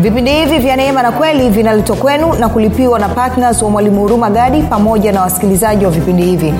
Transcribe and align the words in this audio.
vipindi 0.00 0.30
hivi 0.32 0.58
vya 0.58 0.76
neema 0.76 1.02
na 1.02 1.12
kweli 1.12 1.50
vinaletwa 1.50 1.96
kwenu 1.96 2.32
na 2.34 2.48
kulipiwa 2.48 2.98
na 2.98 3.08
ptns 3.08 3.62
wa 3.62 3.70
mwalimu 3.70 4.00
huruma 4.00 4.30
gadi 4.30 4.62
pamoja 4.62 5.12
na 5.12 5.20
wasikilizaji 5.20 5.84
wa 5.84 5.90
vipindi 5.90 6.22
hivi. 6.22 6.54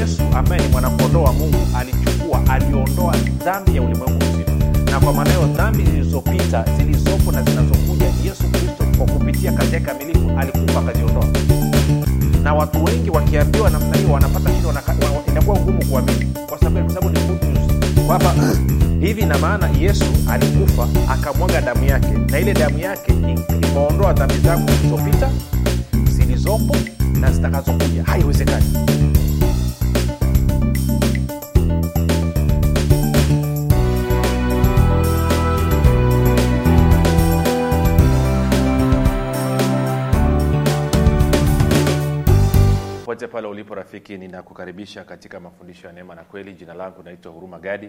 Yesu 0.00 0.22
ambaye 0.36 0.62
ni 0.62 0.68
mwanakondoo 0.68 1.22
wa 1.22 1.32
mungu 1.32 1.56
alichukua 1.78 2.40
aliondoa 2.50 3.14
dhambi 3.44 3.76
ya 3.76 3.82
ulimwengu 3.82 4.24
mzima. 4.24 4.90
Na 4.90 5.00
kwa 5.00 5.12
maana 5.12 5.30
hiyo 5.30 5.46
dhambi 5.46 5.84
zilizopita 5.84 6.64
zilizopo 6.76 7.32
na 7.32 7.42
zinazokuja 7.42 8.06
yesu 8.24 8.42
kristo 8.52 8.84
kwa 8.98 9.06
kupitia 9.06 9.52
kazi 9.52 9.74
yake 9.74 9.86
kamilifu 9.86 10.30
alikufa 10.38 10.80
akaziondoa. 10.80 11.24
Na 12.42 12.54
watu 12.54 12.84
wengi 12.84 13.10
wakiambiwa 13.10 13.70
namna 13.70 13.96
hiyo 13.96 14.12
wanapata 14.12 14.50
shida 14.50 14.82
inakuwa 15.28 15.56
ngumu 15.58 15.84
kuamini. 15.90 16.32
Kwa 16.48 16.58
sababu 16.58 17.10
ni 17.10 17.18
kwamba 18.06 18.34
hivi 19.00 19.22
ina 19.22 19.38
maana 19.38 19.68
yesu 19.68 20.04
alikufa 20.30 20.88
akamwaga 21.08 21.60
damu 21.60 21.84
yake 21.84 22.08
na 22.30 22.38
ile 22.40 22.54
damu 22.54 22.78
yake 22.78 23.12
ikaondoa 23.62 24.12
dhambi 24.12 24.34
zangu 24.38 24.70
zilizopita 24.70 25.30
zilizopo 26.10 26.76
na 27.20 27.32
zitakazokuja. 27.32 28.04
Haiwezekani. 28.04 28.64
Popote 42.98 43.26
pale 43.26 43.46
ulipo 43.46 43.74
rafiki 43.74 44.18
ninakukaribisha 44.18 45.04
katika 45.04 45.40
mafundisho 45.40 45.86
ya 45.86 45.92
neema 45.92 46.14
na 46.14 46.22
kweli. 46.24 46.52
Jina 46.52 46.74
langu 46.74 47.02
naitwa 47.02 47.32
huruma 47.32 47.58
gadi 47.58 47.88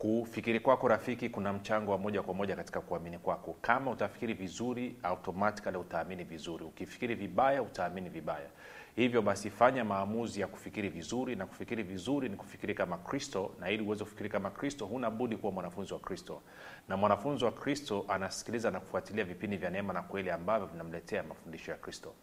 kufikiri 0.00 0.60
kwako 0.60 0.88
rafiki 0.88 1.28
kuna 1.28 1.52
mchango 1.52 1.92
wa 1.92 1.98
moja 1.98 2.22
kwa 2.22 2.34
moja 2.34 2.56
katika 2.56 2.80
kuamini 2.80 3.18
kwako. 3.18 3.56
Kama 3.60 3.90
utafikiri 3.90 4.34
vizuri 4.34 4.96
automatically 5.02 5.76
utaamini 5.78 6.24
vizuri. 6.24 6.64
Ukifikiri 6.64 7.14
vibaya 7.14 7.62
utaamini 7.62 8.08
vibaya. 8.08 8.48
Hivyo 8.96 9.22
basi 9.22 9.50
fanya 9.50 9.84
maamuzi 9.84 10.40
ya 10.40 10.46
kufikiri 10.46 10.88
vizuri 10.88 11.36
na 11.36 11.46
kufikiri 11.46 11.82
vizuri 11.82 12.28
ni 12.28 12.36
kufikiri 12.36 12.74
kama 12.74 12.98
kristo 12.98 13.54
na 13.60 13.70
ili 13.70 13.82
uweze 13.82 14.04
kufikiri 14.04 14.28
kama 14.28 14.50
kristo 14.50 14.86
huna 14.86 15.10
budi 15.10 15.36
kuwa 15.36 15.52
mwanafunzi 15.52 15.94
wa 15.94 16.00
kristo. 16.00 16.42
Na 16.88 16.96
mwanafunzi 16.96 17.44
wa 17.44 17.52
kristo 17.52 18.04
anasikiliza 18.08 18.70
na 18.70 18.80
kufuatilia 18.80 19.24
vipindi 19.24 19.56
vya 19.56 19.70
neema 19.70 19.92
na 19.92 20.02
kweli 20.02 20.30
ambavyo 20.30 20.66
vinamletea 20.66 21.22
mafundisho 21.22 21.70
ya 21.72 21.76
kristo 21.78 22.14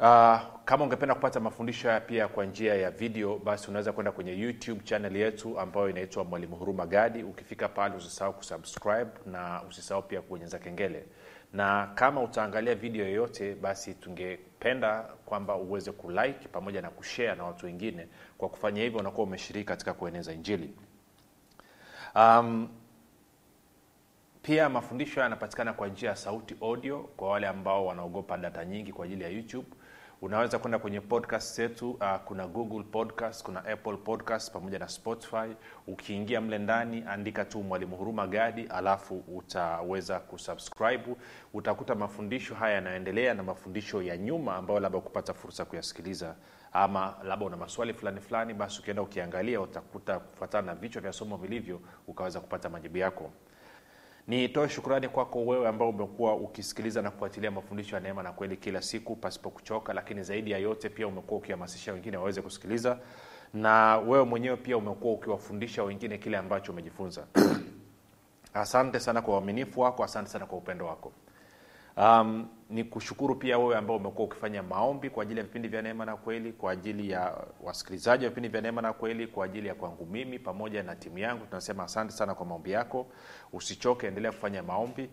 Uh, 0.00 0.38
kama 0.64 0.84
ungependa 0.84 1.14
kupata 1.14 1.40
mafundisho 1.40 1.88
haya 1.88 2.00
pia 2.00 2.28
kwa 2.28 2.44
njia 2.46 2.74
ya 2.74 2.90
video 2.90 3.38
basi 3.38 3.68
unaweza 3.68 3.92
kwenda 3.92 4.12
kwenye 4.12 4.32
youtube 4.38 4.80
channel 4.84 5.16
yetu 5.16 5.60
ambayo 5.60 5.90
inaitwa 5.90 6.24
mwalimu 6.24 6.56
huruma 6.56 6.86
gadi. 6.86 7.22
Ukifika 7.22 7.68
pale 7.68 7.96
usisahau 7.96 8.32
kusubscribe 8.32 9.10
na 9.26 9.62
usisahau 9.68 10.02
pia 10.02 10.22
kuonyeza 10.22 10.58
kengele. 10.58 11.04
Na 11.52 11.86
kama 11.94 12.22
utaangalia 12.22 12.74
video 12.74 13.06
yoyote 13.06 13.54
basi 13.54 13.94
tungependa 13.94 15.02
kwamba 15.26 15.56
uweze 15.56 15.92
kulike 15.92 16.48
pamoja 16.52 16.82
na 16.82 16.90
kushare 16.90 17.34
na 17.34 17.44
watu 17.44 17.66
wengine. 17.66 18.08
Kwa 18.38 18.48
kufanya 18.48 18.82
hivyo 18.82 19.00
unakuwa 19.00 19.26
umeshiriki 19.26 19.66
katika 19.66 19.92
kueneza 19.94 20.32
injili. 20.32 20.74
Um, 22.14 22.68
pia 24.42 24.68
mafundisho 24.68 25.20
yanapatikana 25.20 25.72
kwa 25.72 25.88
njia 25.88 26.10
ya 26.10 26.16
sauti 26.16 26.56
audio 26.62 26.98
kwa 26.98 27.30
wale 27.30 27.46
ambao 27.46 27.86
wanaogopa 27.86 28.36
data 28.36 28.64
nyingi 28.64 28.92
kwa 28.92 29.04
ajili 29.04 29.22
ya 29.24 29.28
youtube 29.30 29.66
unaweza 30.22 30.58
kwenda 30.58 30.78
kwenye 30.78 31.00
podcast 31.00 31.56
zetu 31.56 31.90
uh, 31.90 32.16
kuna 32.24 32.46
google 32.46 32.82
podcast 32.82 33.42
kuna 33.44 33.64
apple 33.64 33.96
podcast 33.96 34.52
pamoja 34.52 34.78
na 34.78 34.88
spotify. 34.88 35.54
Ukiingia 35.86 36.40
mle 36.40 36.58
ndani 36.58 37.04
andika 37.08 37.44
tu 37.44 37.62
mwalimu 37.62 37.96
huruma 37.96 38.26
gadi 38.26 38.66
alafu 38.66 39.24
utaweza 39.36 40.20
kusubscribe. 40.20 41.16
Utakuta 41.54 41.94
mafundisho 41.94 42.54
haya 42.54 42.74
yanayoendelea 42.74 43.34
na 43.34 43.42
mafundisho 43.42 44.02
ya 44.02 44.16
nyuma 44.16 44.56
ambayo 44.56 44.80
labda 44.80 45.00
kupata 45.00 45.34
fursa 45.34 45.62
ya 45.62 45.68
kuyasikiliza. 45.68 46.34
Ama 46.72 47.14
labda 47.24 47.46
una 47.46 47.56
maswali 47.56 47.94
fulani 47.94 48.20
fulani 48.20 48.54
basi 48.54 48.80
ukienda 48.80 49.02
ukiangalia 49.02 49.60
utakuta 49.60 50.18
kufuatana 50.20 50.66
na 50.66 50.74
vichwa 50.74 51.02
vya 51.02 51.12
somo 51.12 51.36
vilivyo 51.36 51.80
ukaweza 52.06 52.40
kupata 52.40 52.68
majibu 52.68 52.98
yako 52.98 53.30
nitoe 54.28 54.68
shukrani 54.68 55.08
kwako 55.08 55.46
wewe 55.46 55.68
ambao 55.68 55.88
umekuwa 55.88 56.36
ukisikiliza 56.36 57.02
na 57.02 57.10
kufuatilia 57.10 57.50
mafundisho 57.50 57.96
ya 57.96 58.02
neema 58.02 58.22
na 58.22 58.32
kweli 58.32 58.56
kila 58.56 58.82
siku 58.82 59.16
pasipo 59.16 59.50
kuchoka 59.50 59.92
lakini 59.92 60.22
zaidi 60.22 60.50
ya 60.50 60.58
yote 60.58 60.88
pia 60.88 61.06
umekuwa 61.06 61.38
ukihamasisha 61.40 61.92
wengine 61.92 62.16
waweze 62.16 62.42
kusikiliza 62.42 62.98
na 63.54 63.98
wewe 63.98 64.24
mwenyewe 64.24 64.56
pia 64.56 64.76
umekuwa 64.76 65.14
ukiwafundisha 65.14 65.82
wengine 65.84 66.18
kile 66.18 66.36
ambacho 66.36 66.72
umejifunza. 66.72 67.26
Asante 68.54 69.00
sana 69.00 69.22
kwa 69.22 69.34
uaminifu 69.34 69.80
wako 69.80 70.04
asante 70.04 70.28
sana 70.30 70.46
kwa 70.46 70.58
upendo 70.58 70.86
wako 70.86 71.12
um, 71.98 72.46
ni 72.70 72.84
kushukuru 72.84 73.34
pia 73.34 73.58
wewe 73.58 73.76
ambao 73.76 73.96
umekuwa 73.96 74.24
ukifanya 74.28 74.62
maombi 74.62 75.10
kwa 75.10 75.22
ajili 75.22 75.38
ya 75.40 75.44
vipindi 75.46 75.68
vya 75.68 75.82
neema 75.82 76.04
na 76.04 76.16
kweli 76.16 76.52
kwa 76.52 76.72
ajili 76.72 77.10
ya 77.10 77.34
wasikilizaji 77.62 78.24
wa 78.24 78.28
vipindi 78.30 78.48
vya 78.48 78.60
neema 78.60 78.82
na 78.82 78.92
kweli 78.92 79.26
kwa 79.26 79.44
ajili 79.44 79.68
ya 79.68 79.74
kwangu 79.74 80.06
mimi 80.06 80.38
pamoja 80.38 80.82
na 80.82 80.96
timu 80.96 81.18
yangu. 81.18 81.46
Tunasema 81.46 81.84
asante 81.84 82.12
sana 82.12 82.34
kwa 82.34 82.46
maombi 82.46 82.70
yako. 82.70 83.06
Usichoke 83.52 84.06
endelea 84.06 84.32
kufanya 84.32 84.62
maombi. 84.62 85.10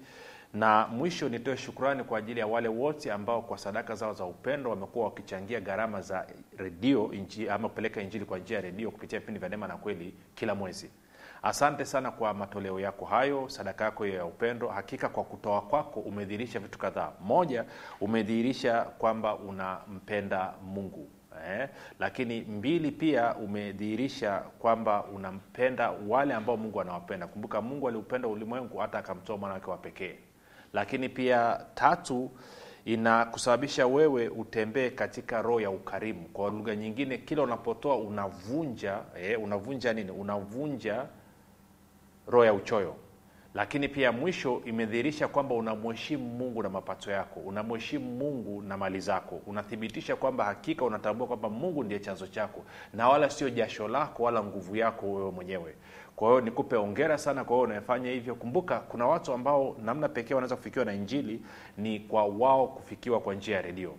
Na 0.53 0.88
mwisho 0.88 1.29
nitoe 1.29 1.57
shukrani 1.57 2.03
kwa 2.03 2.19
ajili 2.19 2.40
ya 2.40 2.47
wale 2.47 2.68
wote 2.68 3.12
ambao 3.12 3.41
kwa 3.41 3.57
sadaka 3.57 3.96
zao 3.96 4.13
za 4.13 4.25
upendo 4.25 4.69
wamekuwa 4.69 5.06
wakichangia 5.06 5.59
gharama 5.62 6.02
za 6.02 6.28
redio 6.57 7.13
inji, 7.13 7.50
ama 7.50 7.69
kupeleka 7.69 8.02
injili 8.02 8.25
kwa 8.25 8.40
njia 8.40 8.56
ya 8.57 8.62
redio 8.62 8.91
kupitia 8.91 9.19
vipindi 9.19 9.40
vya 9.40 9.50
neema 9.50 9.67
na 9.67 9.78
kweli 9.78 10.13
kila 10.35 10.56
mwezi 10.56 10.90
asante 11.45 11.85
sana 11.85 12.11
kwa 12.11 12.33
matoleo 12.33 12.79
yako 12.79 13.06
hayo 13.06 13.50
sadaka 13.50 13.83
yako 13.83 14.03
hiyo 14.03 14.17
ya 14.17 14.25
upendo. 14.25 14.67
Hakika 14.67 15.09
kwa 15.09 15.23
kutoa 15.23 15.61
kwako 15.61 16.00
umedhihirisha 16.00 16.59
vitu 16.59 16.79
kadhaa. 16.79 17.11
Moja 17.22 17.66
umedhihirisha 18.01 18.81
kwamba 18.81 19.35
unampenda 19.35 20.53
mungu 20.63 21.07
eh? 21.50 21.69
lakini 22.00 22.41
mbili 22.41 22.91
pia 22.91 23.35
umedhihirisha 23.35 24.39
kwamba 24.59 25.03
unampenda 25.03 25.91
wale 26.07 26.34
ambao 26.34 26.57
mungu 26.57 26.81
anawapenda. 26.81 27.28
Kumbuka 27.28 27.61
mungu 27.61 27.88
aliupenda 27.88 28.28
ulimwengu 28.28 28.78
hata 28.78 28.97
akamtoa 29.00 29.38
mwanawake 29.38 29.69
wa 29.72 29.78
pekee. 29.78 30.16
Lakini 30.73 31.09
pia 31.09 31.66
tatu 31.75 32.31
inakusababisha 32.85 33.88
wewe 33.88 34.28
utembee 34.28 34.89
katika 34.89 35.41
roho 35.41 35.61
ya 35.61 35.69
ukarimu. 35.69 36.25
Kwa 36.34 36.50
lugha 36.50 36.75
nyingine 36.75 37.17
kila 37.17 37.44
unapotoa 37.44 37.97
unavunja 37.97 39.00
eh, 39.22 39.44
unavunja 39.44 39.94
nini? 39.94 40.11
Unavunja 40.11 41.05
roho 42.27 42.45
ya 42.45 42.53
uchoyo. 42.53 42.95
Lakini 43.53 43.87
pia 43.89 44.11
mwisho 44.11 44.61
imedhihirisha 44.65 45.27
kwamba 45.27 45.55
unamheshimu 45.55 46.25
mungu 46.29 46.63
na 46.63 46.69
mapato 46.69 47.11
yako 47.11 47.39
unamheshimu 47.39 48.11
mungu 48.17 48.61
na 48.61 48.77
mali 48.77 48.99
zako. 48.99 49.41
Unathibitisha 49.47 50.15
kwamba 50.15 50.43
hakika 50.45 50.85
unatambua 50.85 51.27
kwamba 51.27 51.49
mungu 51.49 51.83
ndiye 51.83 51.99
chanzo 51.99 52.27
chako 52.27 52.63
na 52.93 53.09
wala 53.09 53.29
sio 53.29 53.49
jasho 53.49 53.87
lako 53.87 54.23
wala 54.23 54.43
nguvu 54.43 54.75
yako 54.75 55.13
wewe 55.13 55.31
mwenyewe. 55.31 55.75
Kwa 56.16 56.29
hiyo 56.29 56.41
nikupe 56.41 56.75
ongera 56.75 57.17
sana 57.17 57.43
kwa 57.43 57.55
hiyo 57.55 57.63
unayefanya 57.67 58.11
hivyo. 58.11 58.35
Kumbuka 58.35 58.79
kuna 58.79 59.07
watu 59.07 59.33
ambao 59.33 59.78
namna 59.83 60.09
pekee 60.09 60.33
wanaweza 60.33 60.55
kufikiwa 60.55 60.85
na 60.85 60.93
injili 60.93 61.41
ni 61.78 61.99
kwa 61.99 62.25
wao 62.25 62.67
kufikiwa 62.67 63.19
kwa 63.19 63.35
njia 63.35 63.55
ya 63.55 63.61
redio. 63.61 63.95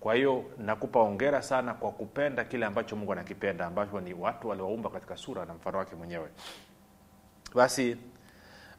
Kwa 0.00 0.14
hiyo 0.14 0.44
nakupa 0.58 1.00
ongera 1.00 1.42
sana 1.42 1.74
kwa 1.74 1.90
kupenda 1.92 2.44
kile 2.44 2.66
ambacho 2.66 2.96
mungu 2.96 3.12
anakipenda 3.12 3.66
ambacho 3.66 4.00
ni 4.00 4.14
watu 4.14 4.48
waliowaumba 4.48 4.90
katika 4.90 5.16
sura 5.16 5.44
na 5.44 5.54
mfano 5.54 5.78
wake 5.78 5.96
mwenyewe 5.96 6.28
basi 7.54 7.96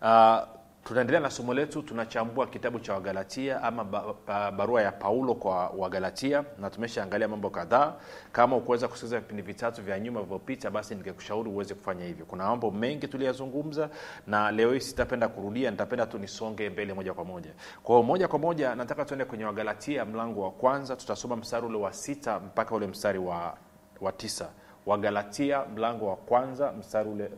uh, 0.01 0.37
tunaendelea 0.83 1.21
na 1.21 1.29
somo 1.29 1.53
letu 1.53 1.81
tunachambua 1.81 2.47
kitabu 2.47 2.79
cha 2.79 2.93
wagalatia 2.93 3.63
ama 3.63 3.83
ba, 3.83 4.03
ba, 4.27 4.51
barua 4.51 4.81
ya 4.81 4.91
paulo 4.91 5.35
kwa 5.35 5.67
wagalatia 5.69 6.43
na 6.59 6.69
tumeshaangalia 6.69 7.27
mambo 7.27 7.49
kadhaa. 7.49 7.93
Kama 8.31 8.55
ukuweza 8.55 8.87
kusikiliza 8.87 9.19
vipindi 9.19 9.41
vitatu 9.41 9.81
vya 9.81 9.99
nyuma 9.99 10.19
vilivyopita 10.19 10.71
basi 10.71 10.95
ningekushauri 10.95 11.49
uweze 11.49 11.73
kufanya 11.73 12.05
hivyo. 12.05 12.25
Kuna 12.25 12.43
mambo 12.47 12.71
mengi 12.71 13.07
tuliyazungumza 13.07 13.89
na 14.27 14.51
leo 14.51 14.73
hii 14.73 14.79
sitapenda 14.79 15.27
kurudia 15.27 15.71
nitapenda 15.71 16.05
tu 16.05 16.17
nisonge 16.17 16.69
mbele 16.69 16.93
moja 16.93 17.13
kwa 17.13 17.25
moja. 17.25 17.51
Kwao 17.83 18.03
moja 18.03 18.27
kwa 18.27 18.39
moja 18.39 18.75
nataka 18.75 19.05
tuende 19.05 19.25
kwenye 19.25 19.45
wagalatia 19.45 20.05
mlango 20.05 20.41
wa 20.41 20.51
kwanza 20.51 20.95
tutasoma 20.95 21.35
mstari 21.35 21.65
ule 21.65 21.77
wa 21.77 21.93
sita 21.93 22.39
mpaka 22.39 22.75
ule 22.75 22.87
mstari 22.87 23.19
wa, 23.19 23.57
wa 24.01 24.11
tisa. 24.11 24.49
Wagalatia 24.85 25.65
mlango 25.75 26.07
wa 26.07 26.15
kwanza 26.15 26.71
mstari 26.71 27.09
ule 27.09 27.31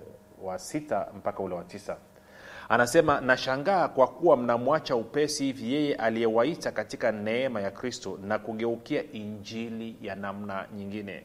wa 0.44 0.60
sita 0.60 1.08
mpaka 1.18 1.44
ule 1.44 1.56
wa 1.56 1.64
tisa. 1.64 1.98
Anasema 2.70 3.22
nashangaa 3.22 3.88
kwa 3.88 4.08
kuwa 4.08 4.38
mnamwacha 4.38 4.96
upesi 4.96 5.44
hivi 5.44 5.74
yeye 5.74 5.96
aliyewaita 5.96 6.72
katika 6.72 7.12
neema 7.12 7.62
ya 7.62 7.72
kristo 7.72 8.20
na 8.24 8.40
kugeukia 8.40 9.12
injili 9.12 9.96
ya 10.02 10.16
namna 10.16 10.66
nyingine. 10.78 11.24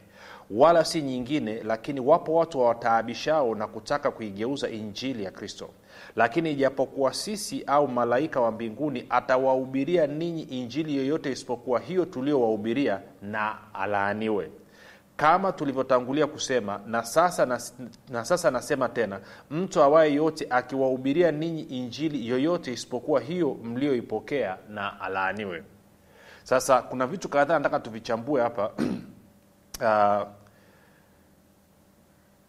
Wala 0.51 0.85
si 0.85 1.01
nyingine 1.01 1.63
lakini 1.63 1.99
wapo 1.99 2.33
watu 2.35 2.59
wawataabishao 2.59 3.55
na 3.55 3.67
kutaka 3.67 4.11
kuigeuza 4.11 4.69
injili 4.69 5.23
ya 5.23 5.31
kristo. 5.31 5.69
Lakini 6.15 6.51
ijapokuwa 6.51 7.13
sisi 7.13 7.63
au 7.67 7.87
malaika 7.87 8.41
wa 8.41 8.51
mbinguni 8.51 9.05
atawahubiria 9.09 10.07
ninyi 10.07 10.41
injili 10.41 10.95
yoyote 10.97 11.31
isipokuwa 11.31 11.79
hiyo 11.79 12.05
tuliowahubiria 12.05 13.01
na 13.21 13.57
alaaniwe 13.73 14.49
kama 15.17 15.51
tulivyotangulia 15.51 16.27
kusema 16.27 16.81
na 16.85 17.03
sasa 17.03 17.45
na, 17.45 17.61
na 18.09 18.25
sasa 18.25 18.51
nasema 18.51 18.89
tena 18.89 19.19
mtu 19.51 19.81
awaye 19.83 20.13
yote 20.13 20.47
akiwahubiria 20.49 21.31
ninyi 21.31 21.61
injili 21.61 22.27
yoyote 22.27 22.73
isipokuwa 22.73 23.21
hiyo 23.21 23.53
mlioipokea 23.63 24.57
na 24.69 25.01
alaaniwe. 25.01 25.63
Sasa 26.43 26.81
kuna 26.81 27.07
vitu 27.07 27.29
kadhaa 27.29 27.53
nataka 27.59 27.79
tuvichambue 27.79 28.41
hapa. 28.41 28.71
Uh, 29.81 30.27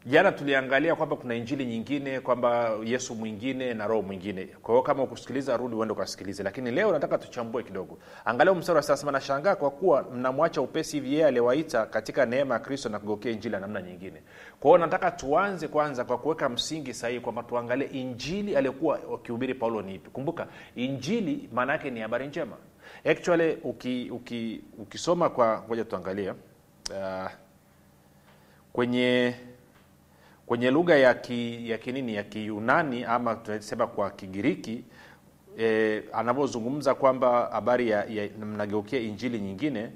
jana 0.06 0.32
tuliangalia 0.32 0.94
kwamba 0.94 1.16
kuna 1.16 1.34
injili 1.34 1.64
nyingine 1.66 2.20
kwamba 2.20 2.70
yesu 2.84 3.14
mwingine 3.14 3.74
na 3.74 3.86
roho 3.86 4.02
mwingine. 4.02 4.44
Kwa 4.44 4.74
hiyo 4.74 4.82
kama 4.82 5.02
ukusikiliza 5.02 5.56
rudi 5.56 5.74
uende 5.76 5.92
ukasikilize. 5.92 6.42
Lakini 6.42 6.70
leo 6.70 6.92
nataka 6.92 7.18
tuchambue 7.18 7.62
kidogo. 7.62 7.98
Angalia 8.24 8.54
mstari 8.54 8.76
wa 8.76 8.82
sasema 8.82 9.12
nashangaa 9.12 9.54
kwa 9.56 9.70
kuwa 9.70 10.02
mnamwacha 10.02 10.60
upesi 10.60 10.96
hivi 10.96 11.12
yeye 11.12 11.26
aliwaita 11.26 11.86
katika 11.86 12.26
neema 12.26 12.54
ya 12.54 12.60
kristo 12.60 12.88
na 12.88 12.98
kugokea 12.98 13.32
injili 13.32 13.54
ya 13.54 13.60
namna 13.60 13.82
nyingine. 13.82 14.22
Kwa 14.60 14.70
hiyo 14.70 14.78
nataka 14.78 15.10
tuanze 15.10 15.68
kwanza 15.68 16.04
kwa 16.04 16.18
kuweka 16.18 16.48
msingi 16.48 16.94
sahihi 16.94 17.20
kwamba 17.20 17.42
tuangalie 17.42 17.86
injili 17.88 18.56
aliyokuwa 18.56 19.00
wakihubiri 19.10 19.54
paulo 19.54 19.82
ni 19.82 19.94
ipi. 19.94 20.10
Kumbuka 20.10 20.46
injili 20.76 21.48
maana 21.52 21.72
yake 21.72 21.90
ni 21.90 22.00
habari 22.00 22.26
njema. 22.26 22.56
Actually 23.04 23.58
uki, 23.64 24.10
uki, 24.10 24.60
ukisoma 24.78 25.28
kwa 25.30 25.62
ngoja 25.66 25.84
tuangalia 25.84 26.34
uh, 26.90 27.30
kwenye 28.72 29.34
kwenye 30.46 30.70
lugha 30.70 30.96
ya 30.96 31.14
ki, 31.14 31.70
ya 31.70 31.78
kinini 31.78 32.14
ya 32.14 32.22
kiunani 32.24 33.04
ama 33.04 33.34
tunasema 33.34 33.86
kwa 33.86 34.10
kigiriki 34.10 34.84
e, 35.58 36.02
anavyozungumza 36.12 36.94
kwamba 36.94 37.48
habari 37.52 37.88
ya, 37.90 38.04
ya 38.04 38.28
mnageukia 38.38 39.00
injili 39.00 39.38
nyingine 39.40 39.90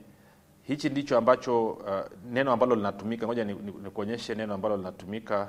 hichi 0.63 0.89
ndicho 0.89 1.19
ambacho 1.19 1.71
uh, 1.71 2.01
neno 2.31 2.53
ambalo 2.53 2.75
linatumika 2.75 3.27
ngoja 3.27 3.45
nikuonyeshe 3.45 4.33
ni, 4.33 4.37
ni 4.37 4.43
neno 4.43 4.55
ambalo 4.55 4.77
linatumika. 4.77 5.49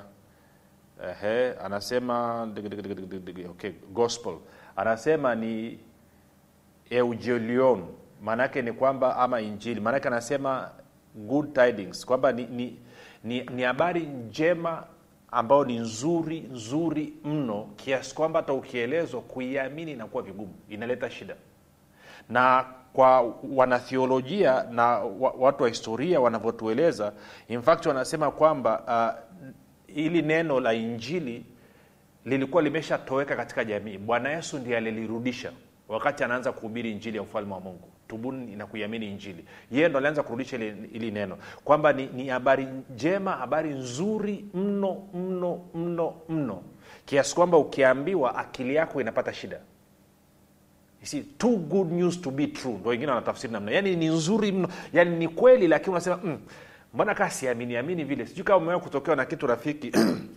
Ehe 1.10 1.52
anasema 1.52 2.48
okay, 3.50 3.70
gospel. 3.92 4.34
Anasema 4.76 5.34
ni 5.34 5.78
eugelion 6.90 7.84
maanake 8.22 8.62
ni 8.62 8.72
kwamba 8.72 9.16
ama 9.16 9.40
injili. 9.40 9.80
Maanake 9.80 10.08
anasema 10.08 10.70
good 11.14 11.52
tidings 11.54 12.06
kwamba 12.06 12.32
ni 12.32 12.78
ni, 13.24 13.40
ni 13.42 13.62
habari 13.62 14.00
njema 14.00 14.86
ambayo 15.32 15.64
ni 15.64 15.78
nzuri 15.78 16.40
nzuri 16.40 17.12
mno 17.24 17.68
kiasi 17.76 18.14
kwamba 18.14 18.40
hata 18.40 18.52
ukielezwa 18.52 19.20
kuiamini 19.20 19.92
inakuwa 19.92 20.22
vigumu 20.22 20.54
inaleta 20.68 21.10
shida. 21.10 21.34
Na 22.28 22.64
kwa 22.92 23.34
wanathiolojia 23.54 24.62
na 24.70 24.98
watu 25.38 25.62
wa 25.62 25.68
historia 25.68 26.20
wanavyotueleza 26.20 27.12
in 27.48 27.62
fact 27.62 27.86
wanasema 27.86 28.30
kwamba 28.30 28.82
uh, 29.88 29.96
ili 29.96 30.22
neno 30.22 30.60
la 30.60 30.74
injili 30.74 31.44
lilikuwa 32.24 32.62
limeshatoweka 32.62 33.36
katika 33.36 33.64
jamii. 33.64 33.98
Bwana 33.98 34.30
yesu 34.30 34.58
ndiye 34.58 34.76
alilirudisha 34.76 35.52
wakati 35.88 36.24
anaanza 36.24 36.52
kuhubiri 36.52 36.90
injili 36.90 37.16
ya 37.16 37.22
ufalme 37.22 37.54
wa 37.54 37.60
mungu 37.60 37.88
tubuni 38.12 38.56
na 38.56 38.66
kuiamini 38.66 39.08
injili. 39.08 39.44
Yeye 39.70 39.88
ndo 39.88 39.98
alianza 39.98 40.22
kurudisha 40.22 40.56
ili, 40.92 41.10
neno. 41.10 41.38
Kwamba 41.64 41.92
ni, 41.92 42.06
ni 42.06 42.28
habari 42.28 42.66
njema 42.94 43.32
habari 43.32 43.70
nzuri 43.70 44.44
mno 44.54 45.08
mno 45.14 45.60
mno 45.74 46.14
mno. 46.28 46.62
Kiasi 47.04 47.34
kwamba 47.34 47.58
ukiambiwa 47.58 48.34
akili 48.36 48.74
yako 48.74 49.00
inapata 49.00 49.32
shida. 49.32 49.60
See, 51.02 51.20
too 51.38 51.56
good 51.56 51.92
news 51.92 52.20
to 52.20 52.30
be 52.30 52.46
true. 52.46 52.74
Ndo 52.80 52.90
wengine 52.90 53.10
wanatafsiri 53.10 53.52
namna. 53.52 53.72
Yani 53.72 53.96
ni 53.96 54.06
nzuri 54.06 54.52
mno. 54.52 54.68
Yani 54.92 55.16
ni 55.16 55.28
kweli 55.28 55.68
lakini 55.68 55.90
unasema 55.90 56.18
mm, 56.24 56.38
kaa 57.14 57.30
siaminiamini 57.30 58.04
vile? 58.04 58.26
Sijui 58.26 58.44
kama 58.44 58.56
umewahi 58.58 58.80
kutokewa 58.80 59.16
na 59.16 59.24
kitu 59.24 59.46
rafiki 59.46 59.92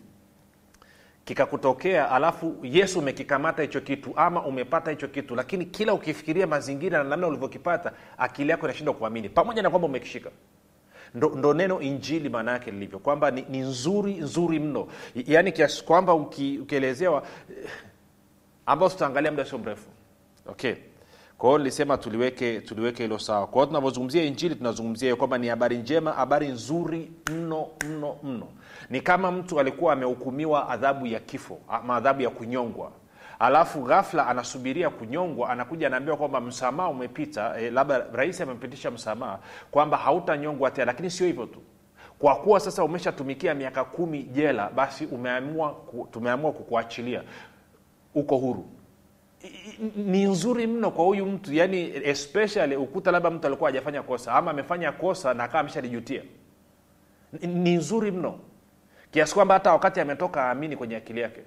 kikakutokea 1.25 2.11
alafu 2.11 2.55
yesu 2.63 2.99
umekikamata 2.99 3.61
hicho 3.61 3.81
kitu 3.81 4.13
ama 4.15 4.45
umepata 4.45 4.91
hicho 4.91 5.07
kitu 5.07 5.35
lakini 5.35 5.65
kila 5.65 5.93
ukifikiria 5.93 6.47
mazingira 6.47 6.97
na 7.03 7.09
namna 7.09 7.27
ulivyokipata 7.27 7.91
akili 8.17 8.49
yako 8.49 8.65
inashindwa 8.65 8.93
kuamini. 8.93 9.29
Pamoja 9.29 9.61
na 9.61 9.69
kwamba 9.69 9.87
umekishika. 9.87 10.29
Ndo, 11.15 11.29
ndo 11.35 11.53
neno 11.53 11.81
injili 11.81 12.29
maana 12.29 12.51
yake 12.51 12.71
lilivyo 12.71 12.99
kwamba 12.99 13.31
ni, 13.31 13.45
ni 13.49 13.57
nzuri 13.59 14.13
nzuri 14.13 14.59
mno. 14.59 14.87
Yaani 15.15 15.51
kiasi 15.51 15.83
kwamba 15.83 16.13
uki, 16.13 16.59
ukielezewa 16.61 17.23
ambao 18.65 18.89
tutaangalia 18.89 19.31
muda 19.31 19.45
sio 19.45 19.57
mrefu. 19.57 19.85
Okay. 20.47 20.73
Kwa 21.37 21.57
nilisema 21.57 21.97
tuliweke 21.97 22.61
tuliweke 22.61 23.03
hilo 23.03 23.19
sawa. 23.19 23.47
Kwa 23.47 23.67
tunavyozungumzia 23.67 24.23
injili 24.23 24.55
tunazungumzia 24.55 25.05
hiyo 25.05 25.15
kwamba 25.15 25.37
ni 25.37 25.47
habari 25.47 25.77
njema 25.77 26.11
habari 26.11 26.47
nzuri 26.47 27.11
mno 27.31 27.67
mno 27.89 28.17
mno 28.23 28.47
ni 28.89 29.01
kama 29.01 29.31
mtu 29.31 29.59
alikuwa 29.59 29.93
amehukumiwa 29.93 30.69
adhabu 30.69 31.07
ya 31.07 31.19
kifo 31.19 31.59
ama 31.69 31.95
adhabu 31.95 32.21
ya 32.21 32.29
kunyongwa. 32.29 32.91
Alafu 33.39 33.81
ghafla 33.81 34.27
anasubiria 34.27 34.89
kunyongwa 34.89 35.49
anakuja 35.49 35.87
anaambiwa 35.87 36.17
kwamba 36.17 36.41
msamaha 36.41 36.89
umepita 36.89 37.59
e, 37.59 37.69
labda 37.71 38.05
rais 38.13 38.41
amepitisha 38.41 38.91
msamaha 38.91 39.39
kwamba 39.71 39.97
hautanyongwa 39.97 40.71
tena. 40.71 40.85
Lakini 40.85 41.09
sio 41.11 41.27
hivyo 41.27 41.45
tu. 41.45 41.59
Kwa 42.19 42.35
kuwa 42.35 42.59
sasa 42.59 42.83
umeshatumikia 42.83 43.53
miaka 43.53 43.83
kumi 43.83 44.23
jela 44.23 44.69
basi 44.69 45.05
umeamua 45.05 45.75
tumeamua 46.11 46.51
kukuachilia. 46.51 47.23
Uko 48.15 48.37
huru. 48.37 48.65
Ni 49.95 50.23
nzuri 50.23 50.67
mno 50.67 50.91
kwa 50.91 51.05
huyu 51.05 51.25
mtu 51.25 51.53
yani 51.53 51.91
especially 52.03 52.75
ukuta 52.75 53.11
labda 53.11 53.29
mtu 53.29 53.47
alikuwa 53.47 53.69
hajafanya 53.69 54.03
kosa 54.03 54.33
ama 54.33 54.51
amefanya 54.51 54.91
kosa 54.91 55.33
na 55.33 55.43
akawa 55.43 55.59
ameshalijutia. 55.61 56.21
Ni 57.41 57.75
nzuri 57.75 58.11
mno 58.11 58.39
kiasi 59.15 59.33
kwamba 59.33 59.53
hata 59.53 59.71
wakati 59.71 59.99
ametoka 59.99 60.41
aamini 60.43 60.77
kwenye 60.77 60.95
akili 60.95 61.21
yake. 61.21 61.41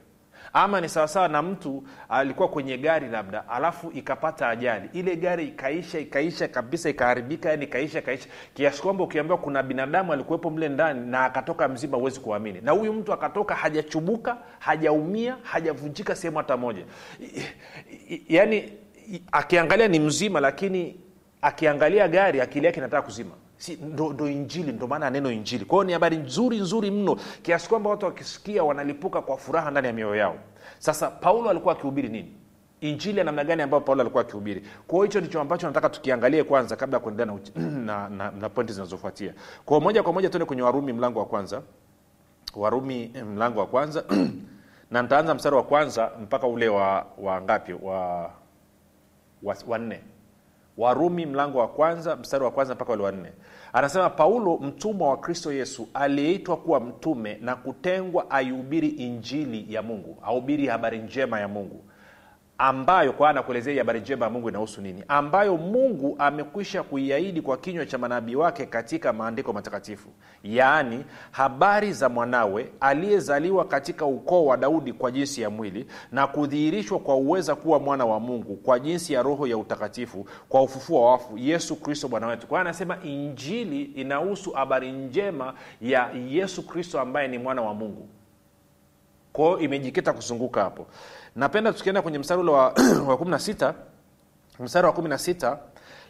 Ama 0.53 0.81
ni 0.81 0.89
sawasawa 0.89 1.29
na 1.29 1.43
mtu 1.43 1.85
alikuwa 2.09 2.49
kwenye 2.49 2.79
gari 2.79 3.09
labda 3.09 3.49
alafu 3.49 3.91
ikapata 3.91 4.49
ajali. 4.49 4.89
Ile 4.93 5.17
gari 5.17 5.49
ikaisha 5.49 5.99
ikaisha 5.99 6.49
kabisa 6.49 6.91
ikaharibika 6.91 7.51
yani 7.51 7.65
ikaisha 7.65 7.99
ikaisha. 7.99 8.29
Kiasi 8.55 8.83
kwamba 8.83 9.05
ukiambiwa 9.05 9.39
kuna 9.39 9.63
binadamu 9.63 10.13
alikuwepo 10.13 10.51
mle 10.51 10.69
ndani 10.69 11.07
na 11.11 11.25
akatoka 11.25 11.69
mzima 11.69 11.97
huwezi 11.97 12.21
kuamini. 12.21 12.61
Na 12.61 12.73
huyu 12.73 12.93
mtu 12.93 13.13
akatoka 13.13 13.55
hajachubuka 13.55 14.37
hajaumia 14.59 15.37
hajavunjika 15.43 16.15
sehemu 16.15 16.37
hata 16.39 16.57
moja. 16.57 16.85
Yaani 18.29 18.73
akiangalia 19.33 19.89
ni 19.89 19.99
mzima 19.99 20.41
lakini 20.41 21.01
akiangalia 21.43 22.09
gari 22.09 22.41
akili 22.41 22.67
yake 22.67 22.79
inataka 22.81 23.03
kuzima 23.03 23.31
si, 23.59 23.77
ndo, 23.83 24.13
ndo 24.13 24.29
injili 24.29 24.73
ndo 24.73 24.87
maana 24.87 25.11
neno 25.11 25.31
injili. 25.31 25.65
Kwa 25.65 25.77
hiyo 25.77 25.85
ni 25.85 25.93
habari 25.93 26.17
nzuri 26.17 26.59
nzuri 26.61 26.91
mno 26.91 27.17
kiasi 27.43 27.69
kwamba 27.69 27.91
watu 27.91 28.07
wakisikia 28.07 28.65
wanalipuka 28.65 29.23
kwa 29.23 29.37
furaha 29.37 29.71
ndani 29.71 29.87
ya 29.87 29.93
mioyo 29.93 30.17
yao. 30.17 30.37
Sasa 30.79 31.11
paulo 31.11 31.51
alikuwa 31.51 31.75
akihubiri 31.75 32.09
nini? 32.09 32.35
Injili 32.81 33.19
ya 33.19 33.25
namna 33.25 33.45
gani 33.45 33.63
ambayo 33.63 33.81
paulo 33.81 34.01
alikuwa 34.01 34.23
akihubiri? 34.23 34.63
Kwa 34.87 35.05
hicho 35.05 35.21
ndicho 35.21 35.41
ambacho 35.41 35.67
nataka 35.67 35.89
tukiangalie 35.89 36.45
kwanza 36.45 36.77
kabla 36.77 36.97
ya 36.97 37.01
kuendelea 37.01 37.35
na, 37.35 37.39
na, 37.87 38.09
na, 38.09 38.31
na 38.31 38.49
pointi 38.49 38.73
zinazofuatia. 38.73 39.35
Kwao 39.65 39.81
moja 39.81 40.03
kwa 40.03 40.13
moja 40.13 40.31
tuende 40.31 40.45
kwenye 40.45 40.63
warumi 40.63 40.93
mlango 40.93 41.19
wa 41.19 41.27
kwanza. 41.27 41.63
Warumi 42.57 43.09
mlango 43.35 43.61
wa 43.61 43.67
kwanza. 43.67 44.05
Na 44.91 45.03
nitaanza 45.03 45.35
mstari 45.35 45.57
wa 45.57 45.63
kwanza 45.63 46.11
mpaka 46.23 46.47
ule 46.47 46.69
wa, 46.69 47.07
wa 47.19 47.43
wa, 47.83 48.31
wa, 49.43 49.57
wa 49.67 49.79
nne 49.79 50.01
warumi 50.79 51.27
mlango 51.27 51.59
wa 51.59 51.69
kwanza 51.69 52.17
mstari 52.17 52.45
wa 52.45 52.51
kwanza 52.51 52.75
mpaka 52.75 52.93
ule 52.93 53.03
wa 53.03 53.13
nne. 53.13 53.33
Anasema 53.73 54.11
paulo 54.11 54.57
mtumwa 54.59 55.09
wa 55.09 55.17
kristo 55.17 55.53
yesu 55.53 55.89
aliyeitwa 55.95 56.57
kuwa 56.57 56.81
mtume 56.81 57.39
na 57.41 57.57
kutengwa 57.57 58.31
aihubiri 58.31 58.89
injili 58.89 59.75
ya 59.75 59.83
mungu 59.83 60.19
ahubiri 60.23 60.67
habari 60.67 60.99
njema 60.99 61.41
ya 61.41 61.49
mungu 61.49 61.85
ambayo 62.59 63.13
kwa 63.13 63.31
anakuelezea 63.31 63.79
habari 63.79 64.01
njema 64.01 64.25
ya 64.27 64.31
mungu 64.31 64.49
inahusu 64.49 64.81
nini? 64.81 65.05
Ambayo 65.09 65.57
mungu 65.57 66.17
amekwisha 66.19 66.83
kuiahidi 66.83 67.43
kwa 67.43 67.57
kinywa 67.57 67.87
cha 67.87 67.99
manabii 67.99 68.35
wake 68.35 68.67
katika 68.67 69.13
maandiko 69.13 69.53
matakatifu. 69.53 70.09
Yaani 70.45 71.05
habari 71.31 71.93
za 71.93 72.09
mwanawe 72.09 72.73
aliyezaliwa 72.81 73.65
katika 73.65 74.07
ukoo 74.07 74.45
wa 74.45 74.57
daudi 74.57 74.93
kwa 74.93 75.11
jinsi 75.11 75.43
ya 75.43 75.51
mwili 75.51 75.87
na 76.13 76.27
kudhihirishwa 76.27 76.99
kwa 76.99 77.17
uweza 77.17 77.55
kuwa 77.55 77.79
mwana 77.81 78.05
wa 78.07 78.21
mungu 78.21 78.57
kwa 78.57 78.79
jinsi 78.81 79.13
ya 79.13 79.23
roho 79.23 79.47
ya 79.47 79.59
utakatifu 79.59 80.27
kwa 80.49 80.63
ufufuo 80.63 81.05
wa 81.05 81.11
wafu 81.13 81.39
yesu 81.39 81.77
kristo 81.77 82.09
bwana 82.09 82.27
wetu. 82.27 82.47
Kwa 82.47 82.61
anasema 82.61 82.99
injili 83.03 83.83
inahusu 83.83 84.51
habari 84.51 84.93
njema 84.93 85.55
ya 85.81 86.11
yesu 86.29 86.67
kristo 86.67 87.01
ambaye 87.01 87.29
ni 87.29 87.39
mwana 87.39 87.63
wa 87.63 87.75
mungu 87.75 88.09
kwao 89.39 89.59
imejikita 89.59 90.13
kuzunguka 90.13 90.63
hapo. 90.65 90.87
Napenda 91.37 91.73
tukienda 91.73 92.03
kwenye 92.03 92.19
mstari 92.19 92.41
ule 92.41 92.51
wa, 92.51 92.65
wa 93.09 93.17
16 93.17 93.73
mstari 94.61 94.87
wa 94.87 94.93
16 94.93 95.57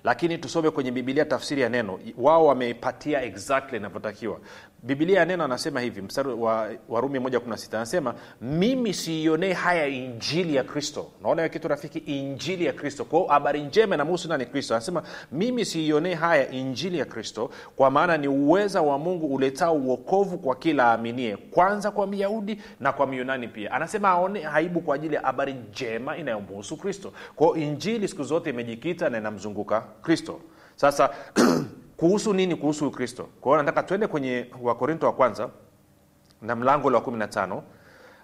lakini 0.04 0.38
tusome 0.38 0.70
kwenye 0.70 0.90
bibilia 0.90 1.24
tafsiri 1.24 1.62
ya 1.62 1.68
neno. 1.68 1.98
Wao 2.18 2.46
wameipatia 2.46 3.22
exactly 3.22 3.76
inavyotakiwa. 3.78 4.38
Bibilia 4.82 5.18
ya 5.18 5.24
neno 5.24 5.44
anasema 5.44 5.80
hivi 5.80 6.02
mstari 6.02 6.28
wa 6.28 6.70
warumi 6.88 7.18
16 7.18 7.76
anasema 7.76 8.14
mimi 8.40 8.94
siionee 8.94 9.52
haya 9.52 9.86
injili 9.86 10.54
ya 10.54 10.64
kristo. 10.64 11.06
Naona 11.22 11.42
hiyo 11.42 11.52
kitu 11.52 11.68
rafiki 11.68 11.98
injili 11.98 12.64
ya 12.64 12.72
kristo. 12.72 13.04
Kwao 13.04 13.26
habari 13.26 13.62
njema 13.62 13.94
inamuhusu 13.94 14.28
nani 14.28 14.46
kristo. 14.46 14.74
Anasema 14.74 15.02
mimi 15.32 15.64
siionee 15.64 16.14
haya 16.14 16.50
injili 16.50 16.98
ya 16.98 17.04
kristo 17.04 17.50
kwa 17.76 17.90
maana 17.90 18.16
ni 18.16 18.28
uweza 18.28 18.82
wa 18.82 18.98
mungu 18.98 19.34
uletao 19.34 19.74
uokovu 19.76 20.38
kwa 20.38 20.56
kila 20.56 20.84
aaminie 20.84 21.36
kwanza 21.36 21.90
kwa 21.90 22.06
myahudi 22.06 22.60
na 22.80 22.92
kwa 22.92 23.06
myunani 23.06 23.48
pia. 23.48 23.72
Anasema 23.72 24.08
aone 24.08 24.46
aibu 24.46 24.80
kwa 24.80 24.94
ajili 24.94 25.14
ya 25.14 25.20
habari 25.20 25.52
njema 25.70 26.16
inayomuhusu 26.16 26.76
kristo. 26.76 27.12
Kwao 27.36 27.56
injili 27.56 28.08
siku 28.08 28.22
zote 28.22 28.50
imejikita 28.50 29.10
na 29.10 29.18
inamzunguka 29.18 29.84
kristo. 30.02 30.40
Sasa 30.76 31.10
kuhusu 31.98 32.32
nini 32.34 32.56
kuhusu 32.56 32.86
ukristo 32.88 33.28
kwa 33.40 33.52
hiyo 33.52 33.62
nataka 33.62 33.82
twende 33.82 34.06
kwenye 34.06 34.46
wakorinto 34.62 35.06
wa 35.06 35.12
kwanza 35.12 35.48
na 36.42 36.56
mlango 36.56 36.86
ule 36.88 36.96
wa 36.96 37.02
15 37.02 37.62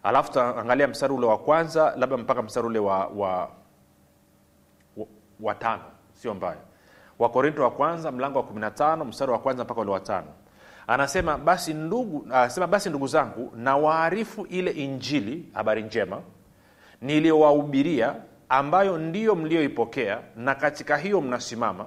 alafu 0.03 0.29
tutaangalia 0.29 0.89
mstari 0.89 1.15
ule 1.15 1.27
wa 1.27 1.39
kwanza 1.39 1.95
labda 1.97 2.17
mpaka 2.17 2.43
mstari 2.43 2.67
ule 2.67 2.79
wa, 2.79 3.07
wa, 3.07 3.51
wa, 4.97 5.07
wa 5.41 5.55
tano. 5.55 5.83
Sio 6.13 6.35
mbaya. 6.35 6.57
Wakorinto 7.19 7.63
wa 7.63 7.71
kwanza 7.71 8.13
mlango 8.13 8.39
wa 8.39 8.45
15 8.45 9.05
mstari 9.05 9.33
wa 9.33 9.39
kwanza 9.39 9.65
mpaka 9.65 9.81
ule 9.81 9.91
wa 9.91 10.01
tano. 10.01 10.27
Anasema 10.87 11.39
basi 11.39 11.75
ndugu 11.75 12.25
anasema 12.27 12.67
basi 12.67 12.89
ndugu 12.89 13.07
zangu 13.07 13.53
na 13.57 13.77
waarifu 13.77 14.47
ile 14.47 14.71
injili 14.71 15.49
habari 15.55 15.83
njema 15.83 16.21
niliyowahubiria 17.01 18.15
ambayo 18.59 18.99
ndiyo 18.99 19.35
mliyoipokea 19.35 20.21
na 20.37 20.55
katika 20.55 20.97
hiyo 20.97 21.21
mnasimama 21.21 21.87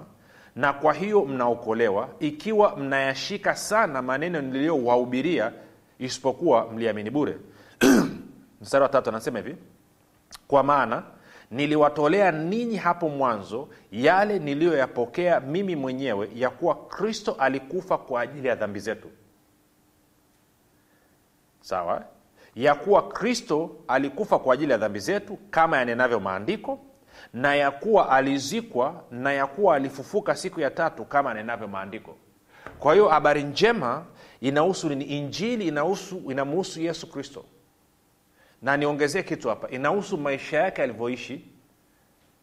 na 0.56 0.74
kwa 0.74 0.94
hiyo 0.94 1.26
mnaokolewa 1.26 2.10
ikiwa 2.20 2.76
mnayashika 2.78 3.56
sana 3.56 4.02
maneno 4.02 4.42
niliyowahubiria 4.42 5.52
isipokuwa 6.00 6.72
mliamini 6.72 7.10
bure. 7.10 7.38
Mstari 8.62 8.84
wa 8.84 8.90
tatu 8.90 9.10
anasema 9.10 9.40
hivi 9.40 9.56
kwa 10.48 10.64
maana 10.64 11.04
niliwatolea 11.52 12.32
ninyi 12.32 12.76
hapo 12.78 13.10
mwanzo 13.10 13.68
yale 13.92 14.40
niliyoyapokea 14.40 15.40
mimi 15.40 15.76
mwenyewe 15.76 16.30
ya 16.36 16.50
kuwa 16.50 16.76
kristo 16.76 17.36
alikufa 17.40 17.98
kwa 17.98 18.22
ajili 18.22 18.48
ya 18.48 18.56
dhambi 18.56 18.80
zetu. 18.80 19.08
Sawa 21.62 22.04
ya 22.58 22.76
kuwa 22.76 23.08
kristo 23.08 23.70
alikufa 23.88 24.40
kwa 24.40 24.54
ajili 24.54 24.72
ya 24.72 24.78
dhambi 24.78 25.00
zetu 25.00 25.38
kama 25.52 25.78
yanenavyo 25.78 26.20
maandiko 26.20 26.80
na 27.34 27.56
ya 27.56 27.72
kuwa 27.72 28.10
alizikwa 28.10 29.04
na 29.12 29.34
ya 29.34 29.48
kuwa 29.48 29.76
alifufuka 29.76 30.36
siku 30.36 30.60
ya 30.62 30.72
tatu 30.72 31.06
kama 31.06 31.30
yanenavyo 31.30 31.68
maandiko. 31.68 32.16
Kwa 32.80 32.94
hiyo 32.94 33.08
habari 33.08 33.44
njema 33.44 34.06
inahusu 34.42 34.90
nini? 34.90 35.04
Injili 35.06 35.68
inahusu 35.68 36.32
inamuhusu 36.32 36.82
yesu 36.82 37.08
kristo. 37.12 37.46
Na 38.62 38.78
niongezee 38.78 39.24
kitu 39.24 39.50
hapa 39.50 39.70
inahusu 39.70 40.18
maisha 40.18 40.58
yake 40.58 40.84
alivyoishi 40.84 41.46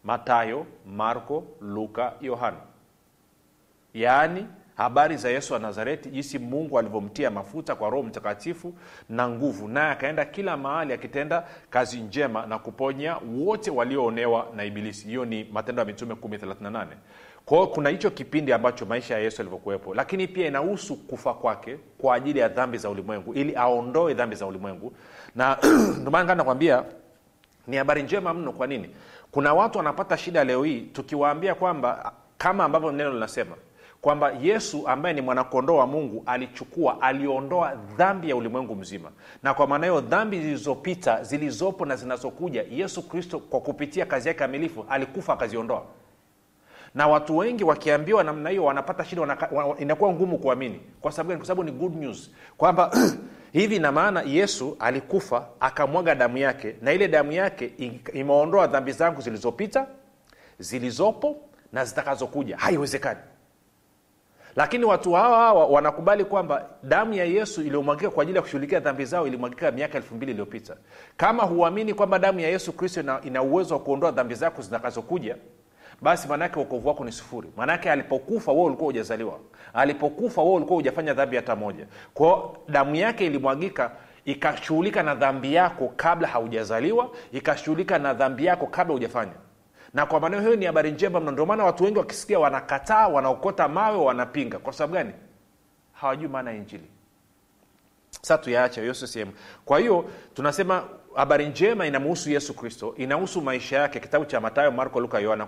matayo 0.03 0.65
marko 0.85 1.43
luka 1.61 2.13
yohana. 2.21 2.57
Yaani 3.93 4.47
habari 4.75 5.17
za 5.17 5.29
yesu 5.29 5.53
wa 5.53 5.59
nazareti 5.59 6.09
jinsi 6.09 6.39
mungu 6.39 6.79
alivyomtia 6.79 7.31
mafuta 7.31 7.75
kwa 7.75 7.89
roho 7.89 8.03
mtakatifu 8.03 8.73
na 9.09 9.29
nguvu 9.29 9.67
naye 9.67 9.91
akaenda 9.91 10.25
kila 10.25 10.57
mahali 10.57 10.93
akitenda 10.93 11.47
kazi 11.69 11.99
njema 11.99 12.45
na 12.45 12.59
kuponya 12.59 13.17
wote 13.37 13.71
walioonewa 13.71 14.47
na 14.55 14.63
ibilisi. 14.65 15.07
Hiyo 15.07 15.25
ni 15.25 15.43
matendo 15.43 15.79
ya 15.81 15.85
mitume 15.85 16.13
138 16.13 16.85
kwao 17.45 17.67
kuna 17.67 17.89
hicho 17.89 18.09
kipindi 18.11 18.53
ambacho 18.53 18.85
maisha 18.85 19.13
ya 19.13 19.19
yesu 19.19 19.41
yalivyokuwepo 19.41 19.93
lakini 19.93 20.27
pia 20.27 20.47
inahusu 20.47 20.95
kufa 20.95 21.33
kwake 21.33 21.77
kwa 21.97 22.15
ajili 22.15 22.39
ya 22.39 22.47
dhambi 22.47 22.77
za 22.77 22.89
ulimwengu 22.89 23.33
ili 23.33 23.55
aondoe 23.55 24.13
dhambi 24.13 24.35
za 24.35 24.45
ulimwengu. 24.45 24.93
Na 25.35 25.57
ndomaana 26.01 26.35
nakwambia 26.35 26.83
ni 27.67 27.77
habari 27.77 28.03
njema 28.03 28.33
mno. 28.33 28.51
Kwa 28.51 28.67
nini? 28.67 28.89
Kuna 29.31 29.53
watu 29.53 29.77
wanapata 29.77 30.17
shida 30.17 30.43
leo 30.43 30.63
hii 30.63 30.81
tukiwaambia 30.81 31.55
kwamba 31.55 32.13
kama 32.37 32.63
ambavyo 32.63 32.91
neno 32.91 33.13
linasema 33.13 33.55
kwamba 34.05 34.31
yesu 34.41 34.87
ambaye 34.87 35.15
ni 35.15 35.21
mwanakondoo 35.21 35.75
wa 35.75 35.87
mungu 35.87 36.23
alichukua 36.25 37.01
aliondoa 37.01 37.75
dhambi 37.97 38.29
ya 38.29 38.35
ulimwengu 38.35 38.75
mzima. 38.75 39.11
Na 39.43 39.53
kwa 39.53 39.67
maana 39.67 39.85
hiyo 39.87 40.01
dhambi 40.01 40.41
zilizopita 40.41 41.23
zilizopo 41.23 41.85
na 41.85 41.95
zinazokuja 41.95 42.65
yesu 42.71 43.07
kristo 43.09 43.39
kwa 43.39 43.59
kupitia 43.61 44.05
kazi 44.05 44.27
yake 44.27 44.39
kamilifu 44.39 44.85
alikufa 44.89 45.33
akaziondoa. 45.33 45.83
Na 46.95 47.07
watu 47.07 47.37
wengi 47.37 47.63
wakiambiwa 47.63 48.23
namna 48.23 48.49
hiyo 48.49 48.63
wanapata 48.63 49.05
shida 49.05 49.37
inakuwa 49.79 50.11
ngumu 50.13 50.37
kuamini. 50.37 50.81
Kwa 51.01 51.11
sababu 51.11 51.29
gani? 51.29 51.37
Kwa 51.39 51.47
sababu 51.47 51.63
ni 51.63 51.71
good 51.71 51.95
news. 51.95 52.31
Kwamba 52.57 52.91
hivi 53.53 53.75
ina 53.75 53.91
maana 53.91 54.21
yesu 54.21 54.77
alikufa 54.79 55.47
akamwaga 55.59 56.15
damu 56.15 56.37
yake 56.37 56.75
na 56.81 56.93
ile 56.93 57.07
damu 57.07 57.31
yake 57.31 57.65
imeondoa 58.13 58.67
dhambi 58.67 58.91
zangu 58.91 59.21
zilizopita 59.21 59.87
zilizopo 60.59 61.35
na 61.73 61.85
zitakazokuja. 61.85 62.57
Haiwezekani 62.57 63.19
lakini 64.55 64.85
watu 64.85 65.13
hawa 65.13 65.37
hawa 65.37 65.65
wanakubali 65.65 66.25
kwamba 66.25 66.65
damu 66.83 67.13
ya 67.13 67.25
yesu 67.25 67.61
iliyomwagika 67.61 68.09
kwa 68.09 68.23
ajili 68.23 68.35
ya 68.35 68.41
kushughulikia 68.41 68.79
dhambi 68.79 69.05
zao 69.05 69.27
ilimwagika 69.27 69.71
miaka 69.71 69.97
elfu 69.97 70.15
mbili 70.15 70.31
iliyopita. 70.31 70.75
Kama 71.17 71.43
huamini 71.43 71.93
kwamba 71.93 72.19
damu 72.19 72.39
ya 72.39 72.49
yesu 72.49 72.73
kristo 72.73 73.01
ina, 73.23 73.41
uwezo 73.43 73.73
wa 73.73 73.79
kuondoa 73.79 74.11
dhambi 74.11 74.35
zako 74.35 74.61
zitakazokuja 74.61 75.35
basi 76.01 76.27
maanaake 76.27 76.59
uokovu 76.59 76.87
wako 76.87 77.05
ni 77.05 77.11
sufuri. 77.11 77.49
Maanaake 77.57 77.91
alipokufa 77.91 78.51
wewe 78.51 78.65
ulikuwa 78.65 78.85
hujazaliwa. 78.85 79.39
Alipokufa 79.73 80.41
wewe 80.41 80.55
ulikuwa 80.55 80.75
hujafanya 80.75 81.13
dhambi 81.13 81.35
hata 81.35 81.55
moja. 81.55 81.85
Kwao 82.13 82.57
damu 82.69 82.95
yake 82.95 83.25
ilimwagika 83.25 83.91
ikashughulika 84.25 85.03
na 85.03 85.15
dhambi 85.15 85.53
yako 85.53 85.93
kabla 85.95 86.27
haujazaliwa 86.27 87.09
ikashughulika 87.31 87.99
na 87.99 88.13
dhambi 88.13 88.45
yako 88.45 88.67
kabla 88.67 88.93
hujafanya 88.93 89.31
na 89.95 90.05
kwa 90.05 90.19
maneno 90.19 90.41
hiyo 90.41 90.55
ni 90.55 90.65
habari 90.65 90.91
njema 90.91 91.19
mno. 91.19 91.31
Ndio 91.31 91.45
maana 91.45 91.63
watu 91.63 91.83
wengi 91.83 91.97
wakisikia 91.97 92.39
wanakataa 92.39 93.07
wanaokota 93.07 93.67
mawe 93.67 93.97
wanapinga. 93.97 94.59
Kwa 94.59 94.73
sababu 94.73 94.93
gani? 94.93 95.13
Hawajui 95.93 96.27
maana 96.27 96.51
ya 96.51 96.57
injili. 96.57 96.83
Sa 98.21 98.37
tuyaacha 98.37 98.81
hiyo 98.81 98.93
sehemu. 98.93 99.31
Kwa 99.65 99.79
hiyo 99.79 100.05
tunasema 100.33 100.83
habari 101.15 101.45
njema 101.45 101.85
inamuhusu 101.87 102.29
yesu 102.29 102.53
kristo 102.53 102.93
inahusu 102.97 103.41
maisha 103.41 103.77
yake. 103.79 103.99
Kitabu 103.99 104.25
cha 104.25 104.41
matayo 104.41 104.71
marko 104.71 104.99
luka 104.99 105.19
yohana. 105.19 105.47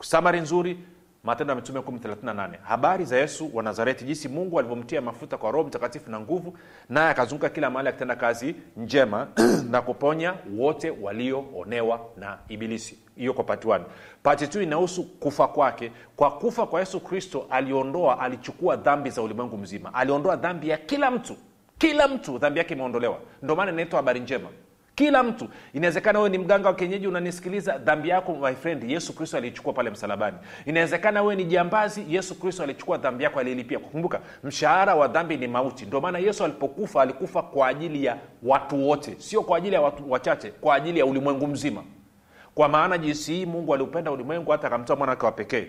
Samari 0.00 0.40
nzuri 0.40 0.78
matendo 1.26 1.52
ya 1.52 1.56
mitume 1.56 1.80
138 1.80 2.50
habari 2.62 3.04
za 3.04 3.16
yesu 3.16 3.50
wa 3.54 3.62
nazareti 3.62 4.04
jinsi 4.04 4.28
mungu 4.28 4.58
alivyomtia 4.58 5.00
mafuta 5.00 5.36
kwa 5.38 5.50
roho 5.50 5.68
mtakatifu 5.68 6.10
na 6.10 6.20
nguvu 6.20 6.58
naye 6.88 7.10
akazunguka 7.10 7.48
kila 7.48 7.70
mahali 7.70 7.88
akitenda 7.88 8.16
kazi 8.16 8.54
njema 8.76 9.28
na 9.70 9.82
kuponya 9.82 10.34
wote 10.58 10.90
walioonewa 10.90 12.00
na 12.16 12.38
ibilisi. 12.48 12.98
Hiyo 13.16 13.34
kwa 13.34 13.44
pati 13.44 13.68
one. 13.68 13.84
Pati 14.22 14.46
tu 14.48 14.62
inahusu 14.62 15.04
kufa 15.04 15.48
kwake. 15.48 15.92
Kwa 16.16 16.30
kufa 16.30 16.66
kwa 16.66 16.80
yesu 16.80 17.00
kristo 17.00 17.46
aliondoa 17.50 18.20
alichukua 18.20 18.76
dhambi 18.76 19.10
za 19.10 19.22
ulimwengu 19.22 19.56
mzima. 19.58 19.94
Aliondoa 19.94 20.36
dhambi 20.36 20.68
ya 20.68 20.76
kila 20.76 21.10
mtu. 21.10 21.36
Kila 21.78 22.08
mtu 22.08 22.38
dhambi 22.38 22.58
yake 22.58 22.74
imeondolewa. 22.74 23.18
Ndio 23.42 23.56
maana 23.56 23.72
inaitwa 23.72 23.96
habari 23.96 24.20
njema 24.20 24.48
kila 24.96 25.22
mtu 25.22 25.48
inawezekana 25.72 26.18
wewe 26.18 26.30
ni 26.30 26.38
mganga 26.38 26.68
wa 26.68 26.74
kienyeji 26.74 27.06
unanisikiliza 27.06 27.78
dhambi 27.78 28.08
yako 28.08 28.34
my 28.34 28.54
friend 28.54 28.90
yesu 28.90 29.12
kristo 29.16 29.36
aliichukua 29.36 29.72
pale 29.72 29.90
msalabani. 29.90 30.36
Inawezekana 30.66 31.22
wewe 31.22 31.36
ni 31.36 31.44
jambazi 31.44 32.04
yesu 32.08 32.34
kristo 32.40 32.62
alichukua 32.62 32.98
dhambi 32.98 33.24
yako 33.24 33.40
aliilipia 33.40 33.78
kumbuka 33.78 34.20
mshahara 34.44 34.94
wa 34.94 35.08
dhambi 35.08 35.36
ni 35.36 35.46
mauti. 35.46 35.86
Ndio 35.86 36.00
maana 36.00 36.18
yesu 36.18 36.44
alipokufa 36.44 37.02
alikufa 37.02 37.42
kwa 37.42 37.68
ajili 37.68 38.04
ya 38.04 38.16
watu 38.42 38.88
wote. 38.88 39.14
Sio 39.18 39.42
kwa 39.42 39.58
ajili 39.58 39.74
ya 39.74 39.80
watu 39.80 40.10
wachache 40.10 40.50
kwa 40.50 40.74
ajili 40.74 40.98
ya 40.98 41.06
ulimwengu 41.06 41.46
mzima. 41.46 41.82
Kwa 42.54 42.68
maana 42.68 42.98
jinsi 42.98 43.32
hii 43.34 43.46
mungu 43.46 43.74
aliupenda 43.74 44.10
ulimwengu 44.10 44.50
hata 44.50 44.66
akamtoa 44.66 44.96
mwana 44.96 45.16
wa 45.22 45.32
pekee. 45.32 45.66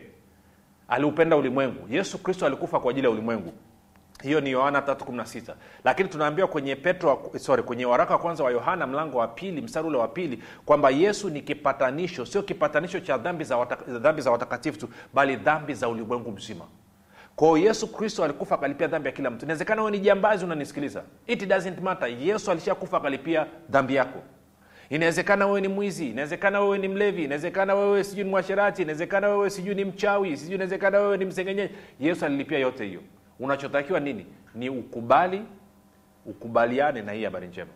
Aliupenda 0.87 1.35
ulimwengu. 1.37 1.87
Yesu 1.93 2.17
kristo 2.23 2.45
alikufa 2.45 2.79
kwa 2.79 2.91
ajili 2.91 3.05
ya 3.07 3.11
ulimwengu 3.11 3.53
hiyo 4.23 4.41
ni 4.41 4.51
yohana 4.51 4.79
316 4.79 5.53
lakini 5.83 6.09
tunaambiwa 6.09 6.47
kwenye 6.47 6.75
petro 6.75 7.31
sorry 7.37 7.63
kwenye 7.63 7.85
waraka 7.85 8.13
wa 8.13 8.19
kwanza 8.19 8.43
wa 8.43 8.51
yohana 8.51 8.87
mlango 8.87 9.17
wa 9.17 9.27
pili 9.27 9.61
mstari 9.61 9.87
ule 9.87 9.97
wa 9.97 10.07
pili 10.07 10.43
kwamba 10.65 10.89
yesu 10.89 11.29
ni 11.29 11.41
kipatanisho 11.41 12.25
sio 12.25 12.43
kipatanisho 12.43 12.99
cha 12.99 13.17
dhambi 13.17 13.43
za, 13.43 13.57
wata, 13.57 13.75
dhambi 13.75 14.21
za 14.21 14.31
watakatifu 14.31 14.79
tu 14.79 14.89
bali 15.13 15.35
dhambi 15.35 15.73
za 15.73 15.89
ulimwengu 15.89 16.31
mzima. 16.31 16.65
Kwao 17.35 17.57
yesu 17.57 17.87
kristo 17.93 18.23
alikufa 18.23 18.55
akalipia 18.55 18.87
dhambi 18.87 19.07
ya 19.07 19.13
kila 19.15 19.29
mtu. 19.29 19.45
Inawezekana 19.45 19.81
wewe 19.81 19.91
ni 19.91 19.99
jambazi 19.99 20.45
unanisikiliza. 20.45 21.03
It 21.27 21.47
doesn't 21.47 21.81
matter. 21.81 22.09
Yesu 22.09 22.51
alishakufa 22.51 22.97
akalipia 22.97 23.45
dhambi 23.69 23.95
yako. 23.95 24.19
Inawezekana 24.89 25.45
wewe 25.47 25.61
ni 25.61 25.67
mwizi. 25.67 26.09
Inawezekana 26.09 26.61
wewe 26.61 26.77
ni 26.77 26.87
mlevi. 26.87 27.23
Inawezekana 27.23 27.75
wewe 27.75 28.03
sijui 28.03 28.23
ni 28.23 28.29
mwasherati. 28.29 28.81
Inawezekana 28.81 29.27
wewe 29.29 29.49
sijui 29.49 29.75
ni 29.75 29.85
mchawi. 29.85 30.37
Sijui 30.37 30.55
inawezekana 30.55 30.99
wewe 30.99 31.17
ni 31.17 31.25
msengenyeji. 31.25 31.73
Yesu 31.99 32.25
alilipia 32.25 32.59
yote 32.59 32.85
hiyo 32.85 33.01
unachotakiwa 33.39 33.99
nini? 33.99 34.25
Ni 34.55 34.69
ukubali 34.69 35.41
ukubaliane 36.25 37.01
na 37.01 37.11
hii 37.11 37.23
habari 37.23 37.47
njema. 37.47 37.71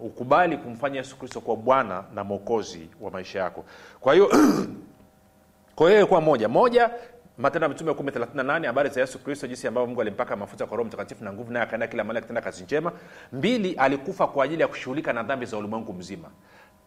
Ukubali 0.00 0.56
kumfanya 0.56 0.96
yesu 0.96 1.16
kristo 1.18 1.40
kuwa 1.40 1.56
bwana 1.56 2.04
na 2.14 2.24
mwokozi 2.24 2.88
wa 3.00 3.10
maisha 3.10 3.38
yako. 3.38 3.64
Kwa 4.00 4.12
hiyo 4.14 4.30
kwa 5.76 5.86
hiyo 5.88 5.98
ilikuwa 6.00 6.20
moja. 6.20 6.48
Moja 6.48 6.90
matendo 7.38 7.64
ya 7.64 7.68
mitume 7.68 7.94
kumi 7.94 8.12
thelathini 8.12 8.36
na 8.36 8.42
nane 8.42 8.66
habari 8.66 8.88
za 8.90 9.00
yesu 9.00 9.18
kristo 9.18 9.46
jinsi 9.46 9.66
ambavyo 9.68 9.86
mungu 9.86 10.00
alimpaka 10.00 10.36
mafuta 10.36 10.66
kwa 10.66 10.76
roho 10.76 10.86
mtakatifu 10.88 11.24
na 11.24 11.32
nguvu 11.32 11.52
naye 11.52 11.64
akaenda 11.64 11.86
kila 11.86 12.04
mahali 12.04 12.18
akitenda 12.18 12.40
kazi 12.42 12.64
njema. 12.64 12.92
Mbili 13.32 13.72
alikufa 13.74 14.26
kwa 14.26 14.44
ajili 14.44 14.62
ya 14.62 14.68
kushughulika 14.68 15.12
na 15.12 15.22
dhambi 15.22 15.46
za 15.46 15.56
ulimwengu 15.58 15.92
mzima. 15.92 16.28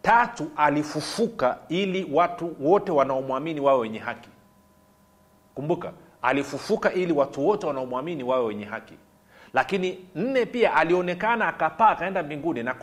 Tatu 0.01 0.51
alifufuka 0.55 1.57
ili 1.69 2.07
watu 2.13 2.55
wote 2.59 2.91
wanaomwamini 2.91 3.59
wawe 3.59 3.79
wenye 3.79 3.99
haki. 3.99 4.29
Kumbuka 5.55 5.91
alifufuka 6.25 6.93
ili 6.93 7.13
watu 7.13 7.47
wote 7.47 7.67
wanaomwamini 7.67 8.23
wawe 8.23 8.45
wenye 8.45 8.65
haki. 8.65 8.93
Lakini 9.53 10.05
nne 10.15 10.45
pia 10.45 10.73
alionekana 10.73 11.47
akapaa 11.47 11.89
akaenda 11.89 12.23
mbinguni. 12.23 12.63
Na 12.63 12.73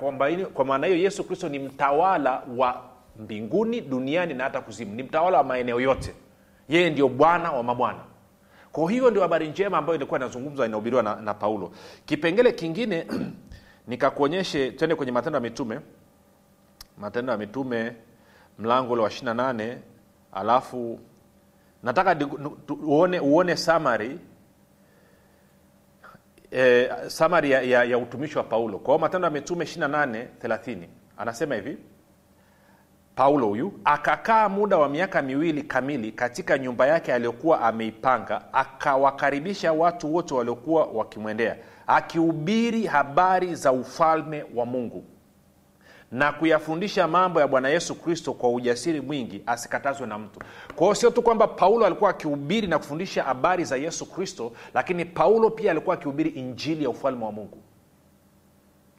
kwa 0.54 0.64
maana 0.64 0.87
hiyo 0.87 0.99
yesu 0.99 1.25
kristo 1.25 1.49
ni 1.49 1.58
mtawala 1.58 2.42
wa 2.56 2.82
mbinguni 3.18 3.80
duniani 3.80 4.34
na 4.34 4.44
hata 4.44 4.61
kuzimu. 4.61 4.94
Ni 4.94 5.02
mtawala 5.02 5.38
wa 5.38 5.44
maeneo 5.44 5.80
yote. 5.80 6.14
Yeye 6.68 6.90
ndio 6.90 7.08
bwana 7.08 7.52
wa 7.52 7.62
mabwana. 7.62 7.99
Kwa 8.72 8.90
hiyo 8.90 9.11
ndio 9.11 9.22
habari 9.22 9.49
njema 9.49 9.78
ambayo 9.78 9.96
ilikuwa 9.96 10.20
inazungumzwa 10.20 10.66
inahubiriwa 10.66 11.02
na, 11.02 11.16
na 11.16 11.34
paulo. 11.34 11.72
Kipengele 12.06 12.52
kingine 12.52 13.06
nikakuonyeshe 13.88 14.70
twende 14.70 14.94
kwenye 14.96 15.12
matendo 15.12 15.37
ya 15.37 15.40
mitume. 15.40 15.80
Matendo 16.99 17.32
ya 17.32 17.38
mitume 17.38 17.92
mlango 18.58 18.92
ule 18.92 19.02
wa 19.02 19.08
28 19.08 19.76
alafu 20.32 20.99
nataka 21.82 22.16
uone, 22.86 23.20
uone 23.20 23.56
summary. 23.56 24.18
E, 26.50 26.88
summary 27.08 27.50
ya, 27.50 27.62
ya, 27.62 27.84
ya 27.84 27.98
utumishi 27.98 28.38
wa 28.38 28.44
paulo. 28.44 28.78
Kwa 28.78 28.86
hiyo 28.94 28.98
matendo 28.98 29.26
ya 29.26 29.30
mitume 29.30 29.64
28 29.64 30.26
30 30.42 30.76
anasema 31.16 31.54
hivi. 31.54 31.78
Paulo 33.14 33.46
huyu 33.46 33.80
akakaa 33.84 34.48
muda 34.48 34.76
wa 34.78 34.88
miaka 34.88 35.22
miwili 35.22 35.62
kamili 35.62 36.12
katika 36.12 36.58
nyumba 36.58 36.86
yake 36.86 37.12
aliyokuwa 37.14 37.60
ameipanga 37.60 38.52
akawakaribisha 38.52 39.72
watu 39.72 40.14
wote 40.14 40.34
waliokuwa 40.34 40.84
wakimwendea 40.86 41.56
akihubiri 41.86 42.86
habari 42.86 43.54
za 43.54 43.72
ufalme 43.72 44.44
wa 44.54 44.66
mungu 44.66 45.04
na 46.12 46.33
kuyafundisha 46.33 47.09
mambo 47.09 47.40
ya 47.40 47.49
bwana 47.49 47.69
yesu 47.69 47.95
kristo 47.95 48.33
kwa 48.33 48.50
ujasiri 48.50 49.00
mwingi 49.00 49.42
asikatazwe 49.47 50.07
na 50.07 50.19
mtu. 50.19 50.40
Kwa 50.76 50.87
hiyo 50.87 50.95
sio 50.95 51.11
tu 51.11 51.23
kwamba 51.23 51.47
paulo 51.47 51.87
alikuwa 51.87 52.11
akihubiri 52.11 52.66
na 52.66 52.78
kufundisha 52.78 53.23
habari 53.23 53.64
za 53.64 53.76
yesu 53.76 54.07
kristo 54.07 54.52
lakini 54.75 55.04
paulo 55.04 55.50
pia 55.50 55.71
alikuwa 55.71 55.95
akihubiri 55.95 56.31
injili 56.31 56.85
ya 56.85 56.90
ufalme 56.90 57.25
wa 57.25 57.33
mungu. 57.33 57.59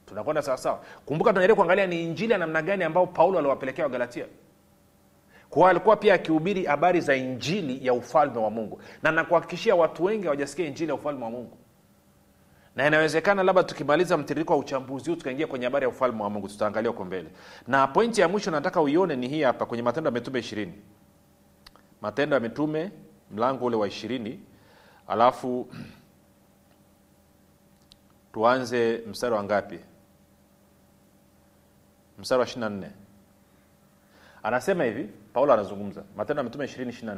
Tunakwenda 0.05 0.41
sawasawa 0.41 0.79
kumbuka 1.05 1.31
tunajaribu 1.31 1.55
kuangalia 1.55 1.87
ni 1.87 2.03
injili 2.03 2.31
ya 2.31 2.37
namna 2.37 2.61
gani 2.61 2.83
ambao 2.83 3.07
paulo 3.07 3.39
aliwapelekea 3.39 3.85
wagalatia. 3.85 4.25
Kwao 5.49 5.67
alikuwa 5.69 5.95
pia 5.95 6.13
akihubiri 6.13 6.65
habari 6.65 7.01
za 7.01 7.15
injili 7.15 7.85
ya 7.87 7.93
ufalme 7.93 8.39
wa 8.39 8.49
mungu. 8.49 8.81
Na 9.03 9.11
nakuhakikishia 9.11 9.75
watu 9.75 10.03
wengi 10.03 10.23
hawajasikia 10.23 10.65
injili 10.65 10.89
ya 10.89 10.95
ufalme 10.95 11.23
wa 11.23 11.29
mungu 11.31 11.57
na 12.75 12.87
inawezekana 12.87 13.43
labda 13.43 13.63
tukimaliza 13.63 14.17
mtiririko 14.17 14.53
wa 14.53 14.59
uchambuzi 14.59 15.09
huu 15.09 15.15
tukaingia 15.15 15.47
kwenye 15.47 15.65
habari 15.65 15.83
ya 15.83 15.89
ufalme 15.89 16.23
wa 16.23 16.29
mungu 16.29 16.47
tutaangalia 16.47 16.89
huko 16.91 17.05
mbele. 17.05 17.29
Na 17.67 17.87
pointi 17.87 18.21
ya 18.21 18.27
mwisho 18.27 18.51
nataka 18.51 18.81
uione 18.81 19.15
ni 19.15 19.27
hii 19.27 19.41
hapa 19.41 19.65
kwenye 19.65 19.83
matendo 19.83 20.07
ya 20.07 20.11
mitume 20.13 20.39
ishirini. 20.39 20.73
Matendo 22.01 22.35
ya 22.35 22.39
mitume 22.39 22.91
mlango 23.31 23.65
ule 23.65 23.75
wa 23.75 23.87
ishirini. 23.87 24.39
Alafu 25.07 25.67
tuanze 28.33 29.01
mstari 29.09 29.33
wa 29.35 29.43
ngapi? 29.43 29.79
Mstari 32.19 32.39
wa 32.39 32.45
24 32.45 32.87
anasema 34.43 34.83
hivi 34.83 35.09
paulo 35.33 35.53
anazungumza 35.53 36.03
matendo 36.17 36.39
ya 36.39 36.43
mitume 36.43 36.65
224 36.65 37.15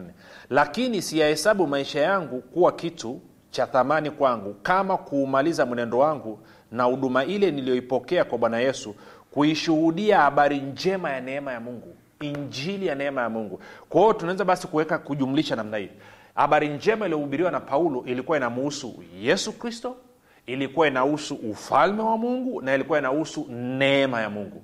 lakini 0.49 1.01
siyahesabu 1.01 1.67
maisha 1.67 2.01
yangu 2.01 2.41
kuwa 2.41 2.71
kitu 2.71 3.21
cha 3.55 3.65
thamani 3.67 4.11
kwangu 4.11 4.53
kama 4.63 4.97
kuumaliza 4.97 5.65
mwenendo 5.65 5.97
wangu 5.97 6.39
na 6.71 6.83
huduma 6.83 7.25
ile 7.25 7.51
niliyoipokea 7.51 8.23
kwa 8.23 8.37
bwana 8.37 8.59
yesu 8.59 8.95
kuishuhudia 9.31 10.21
habari 10.21 10.59
njema 10.59 11.09
ya 11.11 11.21
neema 11.21 11.51
ya 11.53 11.59
mungu 11.59 11.95
injili 12.21 12.87
ya 12.87 12.95
neema 12.95 13.21
ya 13.21 13.29
mungu. 13.29 13.59
Kwa 13.89 14.01
hiyo 14.01 14.13
tunaweza 14.13 14.45
basi 14.45 14.67
kuweka 14.67 14.97
kujumlisha 14.97 15.55
namna 15.55 15.77
hii. 15.77 15.89
Habari 16.35 16.67
njema 16.69 17.05
iliyohubiriwa 17.05 17.51
na 17.51 17.59
paulo 17.59 18.03
ilikuwa 18.05 18.37
inamuhusu 18.37 19.03
yesu 19.21 19.53
kristo 19.53 19.95
ilikuwa 20.45 20.87
inahusu 20.87 21.35
ufalme 21.35 22.01
wa 22.03 22.17
mungu 22.17 22.61
na 22.61 22.75
ilikuwa 22.75 22.99
inahusu 22.99 23.45
neema 23.49 24.21
ya 24.21 24.29
mungu. 24.29 24.61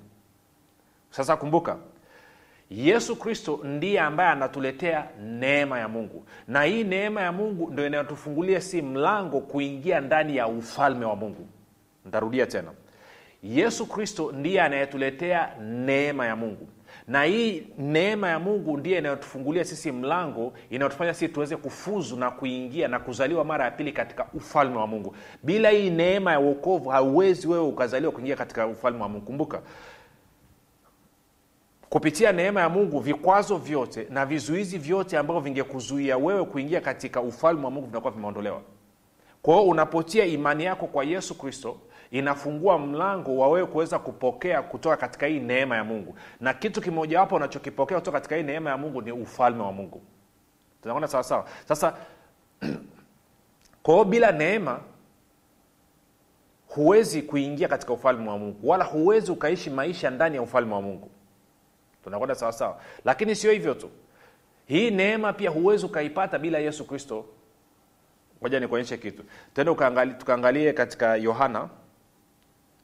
Sasa 1.10 1.36
kumbuka 1.36 1.76
yesu 2.76 3.16
kristo 3.16 3.60
ndiye 3.64 4.00
ambaye 4.00 4.30
anatuletea 4.30 5.08
neema 5.24 5.78
ya 5.78 5.88
mungu. 5.88 6.24
Na 6.48 6.62
hii 6.62 6.84
neema 6.84 7.20
ya 7.22 7.32
mungu 7.32 7.70
ndo 7.70 7.86
inayotufungulia 7.86 8.60
si 8.60 8.82
mlango 8.82 9.40
kuingia 9.40 10.00
ndani 10.00 10.36
ya 10.36 10.46
ufalme 10.48 11.04
wa 11.06 11.16
mungu. 11.16 11.46
Ntarudia 12.06 12.46
tena. 12.46 12.68
Yesu 13.42 13.86
kristo 13.86 14.32
ndiye 14.32 14.62
anayetuletea 14.62 15.48
neema 15.60 16.26
ya 16.26 16.36
mungu. 16.36 16.68
Na 17.08 17.24
hii 17.24 17.66
neema 17.78 18.28
ya 18.28 18.38
mungu 18.38 18.76
ndiye 18.78 18.98
inayotufungulia 18.98 19.64
sisi 19.64 19.92
mlango 19.92 20.52
inayotufanya 20.70 21.14
sisi 21.14 21.28
tuweze 21.32 21.56
kufuzu 21.56 22.16
na 22.16 22.30
kuingia 22.30 22.88
na 22.88 22.98
kuzaliwa 23.00 23.44
mara 23.44 23.64
ya 23.64 23.70
pili 23.70 23.92
katika 23.92 24.26
ufalme 24.34 24.76
wa 24.76 24.86
mungu. 24.86 25.16
Bila 25.42 25.70
hii 25.70 25.90
neema 25.90 26.32
ya 26.32 26.40
uokovu 26.40 26.88
hauwezi 26.90 27.48
wewe 27.48 27.64
ukazaliwa 27.64 28.12
kuingia 28.12 28.36
katika 28.36 28.66
ufalme 28.66 29.02
wa 29.02 29.08
mungu. 29.08 29.24
Kumbuka 29.26 29.62
kupitia 31.92 32.32
neema 32.32 32.60
ya 32.60 32.68
mungu 32.68 33.00
vikwazo 33.00 33.56
vyote 33.56 34.06
na 34.10 34.26
vizuizi 34.26 34.78
vyote 34.78 35.18
ambavyo 35.18 35.40
vingekuzuia 35.42 36.16
wewe 36.16 36.44
kuingia 36.44 36.80
katika 36.80 37.20
ufalme 37.20 37.64
wa 37.64 37.70
mungu 37.70 37.86
vinakuwa 37.86 38.12
vimeondolewa. 38.12 38.60
Kwa 39.42 39.54
hiyo 39.54 39.68
unapotia 39.68 40.24
imani 40.24 40.64
yako 40.64 40.86
kwa 40.86 41.04
yesu 41.04 41.38
kristo 41.38 41.76
inafungua 42.10 42.78
mlango 42.78 43.36
wa 43.36 43.48
wewe 43.48 43.66
kuweza 43.66 43.98
kupokea 43.98 44.62
kutoka 44.62 44.96
katika 44.96 45.26
hii 45.26 45.40
neema 45.40 45.76
ya 45.76 45.84
mungu. 45.84 46.16
Na 46.40 46.54
kitu 46.54 46.80
kimojawapo 46.80 47.36
unachokipokea 47.36 47.98
kutoka 47.98 48.16
katika 48.18 48.36
hii 48.36 48.42
neema 48.42 48.70
ya 48.70 48.76
mungu 48.76 49.02
ni 49.02 49.12
ufalme 49.12 49.62
wa 49.62 49.72
mungu. 49.72 50.02
Tunaona 50.82 51.08
sawasawa 51.08 51.44
sasa 51.68 51.94
kwa 53.82 53.94
hiyo 53.94 54.04
bila 54.04 54.32
neema 54.32 54.80
huwezi 56.68 57.22
kuingia 57.22 57.68
katika 57.68 57.92
ufalme 57.92 58.28
wa 58.30 58.38
mungu. 58.38 58.68
Wala 58.68 58.84
huwezi 58.84 59.32
ukaishi 59.32 59.70
maisha 59.70 60.10
ndani 60.10 60.36
ya 60.36 60.42
ufalme 60.42 60.74
wa 60.74 60.82
mungu 60.82 61.10
tunakwenda 62.04 62.34
sawasawa 62.34 62.80
lakini 63.04 63.36
sio 63.36 63.52
hivyo 63.52 63.74
tu. 63.74 63.90
Hii 64.66 64.90
neema 64.90 65.32
pia 65.32 65.50
huwezi 65.50 65.86
ukaipata 65.86 66.38
bila 66.38 66.58
yesu 66.58 66.84
kristo. 66.86 67.24
Moja 68.42 68.60
nikuonyeshe 68.60 68.96
kitu. 68.96 69.22
Tende 69.54 69.74
tukaangalie 70.18 70.72
katika 70.72 71.16
yohana. 71.16 71.68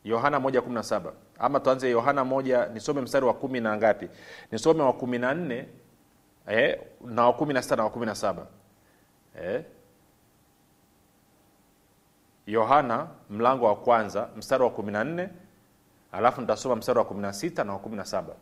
Yohana 0.04 0.40
moja 0.40 0.62
kumi 0.62 0.74
na 0.74 0.82
saba. 0.82 1.12
Ama 1.38 1.60
tuanze 1.60 1.90
yohana 1.90 2.24
moja 2.24 2.66
nisome 2.66 3.00
mstari 3.00 3.26
wa 3.26 3.34
kumi 3.34 3.60
na 3.60 3.76
ngapi? 3.76 4.08
Nisome 4.52 4.82
wa 4.82 4.92
kumi 4.92 5.18
na 5.18 5.34
nne 5.34 5.68
eh, 6.48 6.80
na 7.04 7.26
wa 7.26 7.32
kumi 7.32 7.54
na 7.54 7.62
sita 7.62 7.76
na 7.76 7.84
wa 7.84 7.90
kumi 7.90 8.06
na 8.06 8.14
saba. 8.14 8.46
Eh. 9.42 9.64
mlango 13.30 13.66
wa 13.66 13.76
kwanza 13.76 14.28
mstari 14.36 14.62
wa 14.62 14.70
kumi 14.70 14.92
na 14.92 15.04
nne. 15.04 15.28
Alafu 16.12 16.40
nitasoma 16.40 16.76
mstari 16.76 16.98
wa 16.98 17.04
kumi 17.04 17.20
na 17.22 17.32
sita 17.32 17.64
na 17.64 17.72
wa 17.72 17.78
kumi 17.78 17.96
na 17.96 18.04
saba 18.04 18.34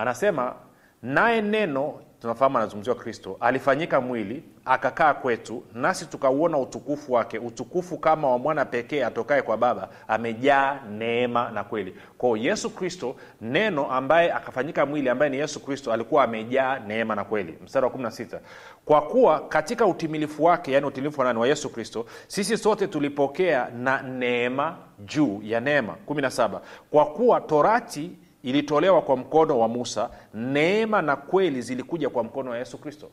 anasema 0.00 0.54
naye 1.02 1.42
neno 1.42 1.94
tunafahamu 2.20 2.58
anazungumziwa 2.58 2.96
kristo 2.96 3.36
alifanyika 3.40 4.00
mwili 4.00 4.44
akakaa 4.64 5.14
kwetu 5.14 5.62
nasi 5.74 6.06
tukauona 6.06 6.58
utukufu 6.58 7.12
wake 7.12 7.38
utukufu 7.38 7.98
kama 7.98 8.30
wa 8.30 8.38
mwana 8.38 8.64
pekee 8.64 9.04
atokaye 9.04 9.42
kwa 9.42 9.56
baba 9.56 9.88
amejaa 10.08 10.80
neema 10.90 11.50
na 11.50 11.64
kweli. 11.64 11.96
Kwao 12.18 12.36
yesu 12.36 12.70
kristo 12.70 13.16
neno 13.40 13.90
ambaye 13.92 14.32
akafanyika 14.32 14.86
mwili 14.86 15.08
ambaye 15.08 15.30
ni 15.30 15.36
yesu 15.36 15.60
kristo 15.60 15.92
alikuwa 15.92 16.24
amejaa 16.24 16.78
neema 16.78 17.14
na 17.14 17.24
kweli. 17.24 17.58
Mstari 17.64 17.86
wa 17.86 17.92
16 17.92 18.38
kwa 18.84 19.02
kuwa 19.02 19.40
katika 19.48 19.86
utimilifu 19.86 20.44
wake 20.44 20.72
yani 20.72 20.86
utimilifu 20.86 21.20
wa 21.20 21.26
nani? 21.26 21.38
Wa 21.38 21.48
yesu 21.48 21.70
kristo 21.70 22.06
sisi 22.26 22.56
sote 22.58 22.86
tulipokea 22.86 23.68
na 23.78 24.02
neema 24.02 24.76
juu 24.98 25.40
ya 25.42 25.60
neema. 25.60 25.94
17 26.08 26.60
kwa 26.90 27.06
kuwa 27.06 27.40
torati 27.40 28.10
ilitolewa 28.42 29.02
kwa 29.02 29.16
mkono 29.16 29.58
wa 29.58 29.68
musa 29.68 30.10
neema 30.34 31.02
na 31.02 31.16
kweli 31.16 31.62
zilikuja 31.62 32.10
kwa 32.10 32.24
mkono 32.24 32.50
wa 32.50 32.58
yesu 32.58 32.78
kristo. 32.78 33.10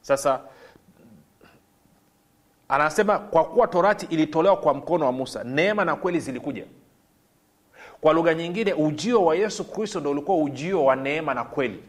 Sasa 0.00 0.40
anasema 2.68 3.18
kwa 3.18 3.44
kuwa 3.44 3.66
torati 3.66 4.06
ilitolewa 4.06 4.56
kwa 4.56 4.74
mkono 4.74 5.06
wa 5.06 5.12
musa 5.12 5.44
neema 5.44 5.84
na 5.84 5.96
kweli 5.96 6.20
zilikuja. 6.20 6.64
Kwa 8.00 8.12
lugha 8.12 8.34
nyingine 8.34 8.72
ujio 8.72 9.24
wa 9.24 9.36
yesu 9.36 9.64
kristo 9.64 10.00
ndo 10.00 10.10
ulikuwa 10.10 10.36
ujio 10.38 10.84
wa 10.84 10.96
neema 10.96 11.34
na 11.34 11.44
kweli. 11.44 11.82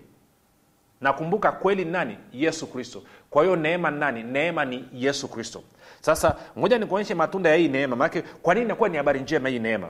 Nakumbuka 1.02 1.52
kweli 1.52 1.86
ni 1.86 1.92
nani? 1.92 2.18
Yesu 2.34 2.68
kristo. 2.68 3.04
Kwa 3.30 3.44
hiyo 3.44 3.56
neema 3.56 3.92
ni 3.92 4.00
nani? 4.00 4.24
Neema 4.24 4.66
ni 4.66 4.86
yesu 4.94 5.28
kristo. 5.28 5.64
Sasa 6.02 6.36
ngoja 6.60 6.78
nikuonyeshe 6.80 7.16
matunda 7.16 7.50
ya 7.50 7.56
hii 7.56 7.68
neema 7.68 7.96
maanake 7.96 8.22
kwa 8.22 8.54
nini 8.54 8.66
inakuwa 8.66 8.90
ni 8.90 8.98
habari 8.98 9.20
njema 9.20 9.50
hii 9.50 9.60
neema? 9.60 9.90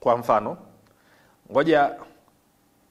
Kwa 0.00 0.16
mfano 0.16 0.56
ngoja 1.52 1.94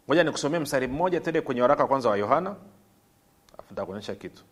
ngoja 0.08 0.24
nikusomee 0.24 0.60
mstari 0.60 0.88
mmoja 0.88 1.20
tende 1.20 1.42
kwenye 1.42 1.62
waraka 1.62 1.88
kwanza 1.88 2.10
wa 2.10 2.18
yohana. 2.18 2.56
Afu 3.58 3.74
kitu. 4.16 4.44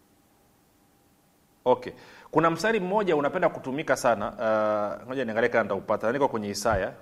Okay. 1.66 1.94
Kuna 2.32 2.50
mstari 2.50 2.80
mmoja 2.80 3.16
unapenda 3.16 3.50
kutumika 3.50 3.96
sana 3.96 4.32
uh, 5.10 5.16
niangalie 5.16 5.50
kama 5.50 5.64
nitaupata. 5.64 6.12
Niko 6.12 6.28
kwenye 6.28 6.50
isaya. 6.50 6.94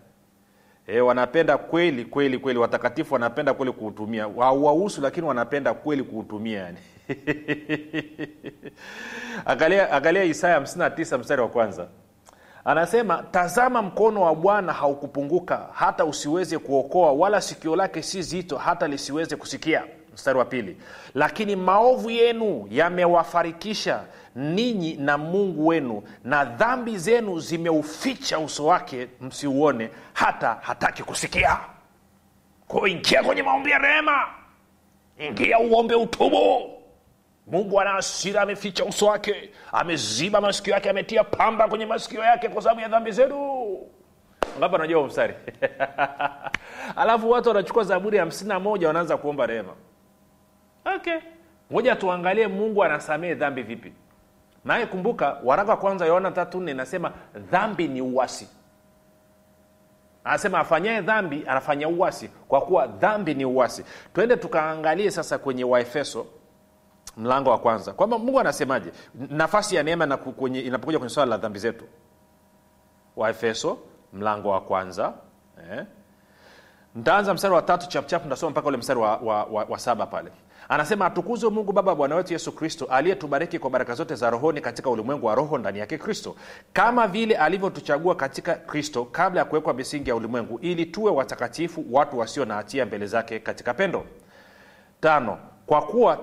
E, 0.88 1.00
wanapenda 1.02 1.58
kweli 1.58 2.06
kweli 2.06 2.38
kweli. 2.38 2.60
Watakatifu 2.60 3.14
wanapenda 3.14 3.54
kweli 3.54 3.72
kuutumia. 3.72 4.24
Hauwahusu 4.24 5.02
lakini 5.02 5.28
wanapenda 5.28 5.74
kweli 5.74 6.04
kuutumia 6.04 6.60
yani. 6.60 6.78
Angalia 9.92 10.24
isaya 10.24 10.60
59 10.60 11.18
mstari 11.20 11.42
wa 11.42 11.48
kwanza 11.50 11.88
anasema 12.66 13.24
tazama 13.32 13.82
mkono 13.82 14.22
wa 14.22 14.36
bwana 14.36 14.74
haukupunguka 14.74 15.68
hata 15.74 16.06
usiweze 16.06 16.58
kuokoa 16.58 17.12
wala 17.12 17.42
sikio 17.42 17.76
lake 17.76 18.02
si 18.04 18.22
zito 18.22 18.58
hata 18.58 18.88
lisiweze 18.88 19.36
kusikia. 19.36 19.84
Mstari 20.14 20.40
wa 20.40 20.46
pili. 20.46 20.78
Lakini 21.16 21.56
maovu 21.56 22.10
yenu 22.10 22.68
yamewafarikisha 22.72 24.02
ninyi 24.36 24.94
na 24.94 25.18
mungu 25.18 25.68
wenu 25.68 26.04
na 26.24 26.46
dhambi 26.46 26.98
zenu 26.98 27.40
zimeuficha 27.40 28.40
uso 28.40 28.66
wake 28.66 29.08
msiuone 29.22 29.90
hata 30.14 30.58
hataki 30.62 31.04
kusikia. 31.04 31.58
Kwao 32.68 32.88
ingia 32.88 33.24
kwenye 33.24 33.44
maombi 33.44 33.72
ya 33.72 33.78
rehema. 33.78 34.28
Ingia 35.20 35.60
uombe 35.60 35.96
utubu 35.96 36.70
mungu 37.52 37.82
ana 37.82 37.96
asira 37.96 38.42
ameficha 38.42 38.86
uso 38.86 39.06
wake 39.06 39.50
ameziba 39.72 40.42
masikio 40.42 40.74
yake 40.74 40.90
ametia 40.90 41.24
pamba 41.24 41.68
kwenye 41.68 41.86
masikio 41.86 42.24
yake 42.24 42.50
kwa 42.50 42.62
sababu 42.62 42.82
ya 42.82 42.88
dhambi 42.88 43.12
zenu 43.12 43.78
ngapa 44.60 44.78
najua 44.78 45.08
mstari? 45.08 45.34
Alafu 46.96 47.30
watu 47.30 47.50
wanachukua 47.50 47.84
zaburi 47.84 48.18
hamsini 48.18 48.50
na 48.50 48.60
moja 48.60 48.88
wanaanza 48.88 49.18
kuomba 49.18 49.46
rehema. 49.46 49.74
Okay. 50.96 51.18
Ngoja 51.72 51.96
tuangalie 51.96 52.48
mungu 52.48 52.84
anasamehe 52.84 53.36
dhambi 53.36 53.62
vipi. 53.64 53.94
Naye 54.66 54.86
kumbuka 54.86 55.38
waraka 55.44 55.72
wa 55.72 55.78
kwanza 55.78 56.06
yohana 56.06 56.32
tatu 56.32 56.62
nne 56.62 56.72
inasema 56.72 57.12
dhambi 57.52 57.88
ni 57.88 58.02
uwasi 58.02 58.48
anasema 60.24 60.60
afanyaye 60.60 61.02
dhambi 61.02 61.44
anafanya 61.48 61.88
uwasi 61.88 62.30
kwa 62.48 62.62
kuwa 62.62 62.88
dhambi 62.88 63.34
ni 63.34 63.46
uwasi 63.46 63.86
twende 64.14 64.38
tukaangalie 64.38 65.12
sasa 65.12 65.38
kwenye 65.38 65.64
waefeso 65.64 66.26
mlango 67.20 67.50
wa 67.50 67.58
kwanza 67.58 67.94
kwamba 67.94 68.18
mungu 68.18 68.40
anasemaje? 68.40 68.92
Nafasi 69.30 69.76
ya 69.76 69.84
neema 69.84 70.06
inapokuja 70.06 71.00
kwenye 71.00 71.10
swala 71.10 71.30
la 71.30 71.38
dhambi 71.38 71.60
zetu. 71.60 71.86
Waefeso 73.16 73.78
mlango 74.14 74.50
wa 74.50 74.62
kwanza 74.62 75.14
eh. 75.72 75.86
ntaanza 76.96 77.34
mstari 77.34 77.54
wa 77.54 77.62
tatu 77.62 77.88
chapchap 77.90 78.26
ntasoma 78.26 78.50
mpaka 78.52 78.68
ule 78.68 78.78
mstari 78.78 79.00
wa, 79.00 79.18
wa, 79.18 79.44
wa, 79.44 79.64
wa 79.70 79.80
saba 79.80 80.06
pale. 80.06 80.32
Anasema 80.70 81.06
atukuzwe 81.06 81.50
mungu 81.50 81.72
baba 81.72 81.96
bwana 81.96 82.16
wetu 82.16 82.34
yesu 82.34 82.52
kristo 82.52 82.86
aliyetubariki 82.86 83.60
kwa 83.60 83.70
baraka 83.70 83.94
zote 83.96 84.16
za 84.16 84.30
rohoni 84.30 84.62
katika 84.62 84.90
ulimwengu 84.90 85.26
wa 85.26 85.36
roho 85.36 85.58
ndani 85.58 85.80
yake 85.80 85.98
kristo 85.98 86.36
kama 86.74 87.08
vile 87.08 87.38
alivyotuchagua 87.38 88.16
katika 88.16 88.56
kristo 88.56 89.06
kabla 89.06 89.40
ya 89.40 89.46
kuwekwa 89.46 89.74
misingi 89.74 90.10
ya 90.10 90.16
ulimwengu 90.16 90.60
ili 90.60 90.86
tuwe 90.86 91.12
watakatifu 91.12 91.86
watu 91.92 92.20
wasio 92.20 92.46
na 92.46 92.56
hatia 92.56 92.86
mbele 92.86 93.08
zake 93.08 93.40
katika 93.40 93.74
pendo. 93.74 94.06
Tano 95.02 95.38
kwa 95.66 95.82
kuwa 95.82 96.20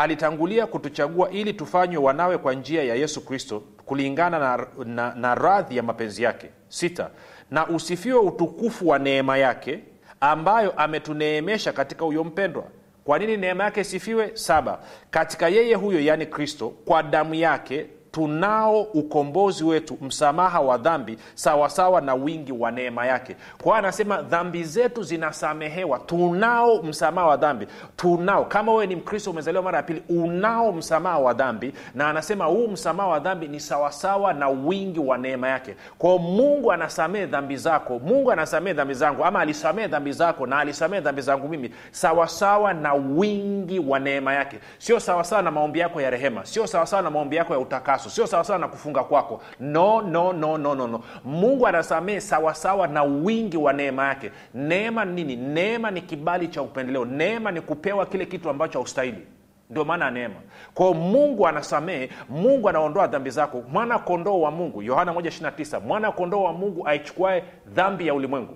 alitangulia 0.00 0.66
kutuchagua 0.66 1.30
ili 1.30 1.52
tufanywe 1.52 2.02
wanawe 2.02 2.38
kwa 2.38 2.54
njia 2.54 2.82
ya 2.82 2.94
yesu 2.94 3.24
kristo 3.26 3.62
kulingana 3.86 4.38
na, 4.38 4.66
na, 4.84 5.14
na 5.14 5.34
radhi 5.34 5.76
ya 5.76 5.82
mapenzi 5.82 6.22
yake. 6.22 6.50
Sita 6.68 7.10
na 7.50 7.66
usifiwe 7.68 8.18
utukufu 8.18 8.88
wa 8.88 8.98
neema 8.98 9.38
yake 9.38 9.80
ambayo 10.20 10.70
ametuneemesha 10.72 11.72
katika 11.72 12.04
huyo 12.04 12.24
mpendwa. 12.24 12.64
Kwa 13.04 13.18
nini 13.18 13.36
neema 13.36 13.64
yake 13.64 13.80
isifiwe? 13.80 14.30
Saba 14.34 14.78
katika 15.10 15.48
yeye 15.48 15.74
huyo 15.74 16.00
yaani 16.00 16.26
kristo 16.26 16.68
kwa 16.68 17.02
damu 17.02 17.34
yake 17.34 17.86
tunao 18.12 18.80
ukombozi 18.82 19.64
wetu 19.64 19.98
msamaha 20.00 20.60
wa 20.60 20.78
dhambi 20.78 21.18
sawasawa 21.34 22.00
na 22.00 22.14
wingi 22.14 22.52
wa 22.52 22.70
neema 22.70 23.06
yake. 23.06 23.36
Kwa 23.62 23.78
anasema 23.78 24.22
dhambi 24.22 24.64
zetu 24.64 25.02
zinasamehewa. 25.02 25.98
Tunao 25.98 26.82
msamaha 26.82 27.26
wa 27.26 27.36
dhambi. 27.36 27.66
Tunao. 27.96 28.44
Kama 28.44 28.72
wewe 28.72 28.86
ni 28.86 28.96
mkristo 28.96 29.30
umezaliwa 29.30 29.62
mara 29.62 29.76
ya 29.76 29.82
pili 29.82 30.02
unao 30.08 30.72
msamaha 30.72 31.18
wa 31.18 31.32
dhambi. 31.34 31.72
Na 31.94 32.08
anasema 32.10 32.44
huu 32.44 32.68
msamaha 32.68 33.08
wa 33.08 33.18
dhambi 33.18 33.48
ni 33.48 33.60
sawasawa 33.60 34.32
na 34.32 34.48
wingi 34.48 35.00
wa 35.00 35.18
neema 35.18 35.48
yake. 35.48 35.76
Kwao 35.98 36.18
mungu 36.18 36.72
anasamehe 36.72 37.26
dhambi 37.26 37.56
zako. 37.56 37.98
Mungu 37.98 38.32
anasamehe 38.32 38.74
dhambi 38.74 38.94
zangu. 38.94 39.24
Ama 39.24 39.40
alisamehe 39.40 39.88
dhambi 39.88 40.12
zako 40.12 40.46
na 40.46 40.58
alisamehe 40.58 41.02
dhambi 41.02 41.22
zangu 41.22 41.48
mimi. 41.48 41.70
Sawasawa 41.90 42.74
na 42.74 42.94
wingi 42.94 43.78
wa 43.78 43.98
neema 43.98 44.34
yake. 44.34 44.58
Sio 44.78 45.00
sawasawa 45.00 45.42
na 45.42 45.50
maombi 45.50 45.78
yako 45.78 46.00
ya 46.00 46.10
rehema. 46.10 46.46
Sio 46.46 46.66
sawasawa 46.66 47.02
na 47.02 47.10
maombi 47.10 47.36
yako 47.36 47.52
ya 47.52 47.58
utakaso 47.58 47.99
sio 48.08 48.26
sawasawa 48.26 48.58
na 48.58 48.68
kufunga 48.68 49.04
kwako. 49.04 49.42
No 49.60 50.02
no 50.02 50.32
no 50.32 50.58
no 50.58 50.74
no, 50.74 50.86
no. 50.86 51.00
mungu 51.24 51.66
anasamehe 51.66 52.20
sawasawa 52.20 52.86
na 52.88 53.02
wingi 53.02 53.56
wa 53.56 53.72
neema 53.72 54.08
yake. 54.08 54.30
Neema 54.54 55.04
ni 55.04 55.24
nini? 55.24 55.36
Neema 55.36 55.90
ni 55.90 56.00
kibali 56.02 56.48
cha 56.48 56.62
upendeleo. 56.62 57.04
Neema 57.04 57.50
ni 57.50 57.60
kupewa 57.60 58.06
kile 58.06 58.26
kitu 58.26 58.50
ambacho 58.50 58.78
haustahili. 58.78 59.26
Ndio 59.70 59.84
maana 59.84 60.04
ya 60.04 60.10
neema 60.10 60.34
kwao 60.74 60.94
mungu 60.94 61.46
anasamehe 61.46 62.10
mungu 62.28 62.68
anaondoa 62.68 63.06
dhambi 63.06 63.30
zako. 63.30 63.62
Mwana 63.68 63.98
kondoo 63.98 64.40
wa 64.40 64.50
mungu 64.50 64.82
yohana 64.82 65.12
129 65.12 65.80
mwana 65.80 66.12
kondoo 66.12 66.42
wa 66.42 66.52
mungu 66.52 66.86
aichukuae 66.88 67.44
dhambi 67.66 68.06
ya 68.06 68.14
ulimwengu 68.14 68.54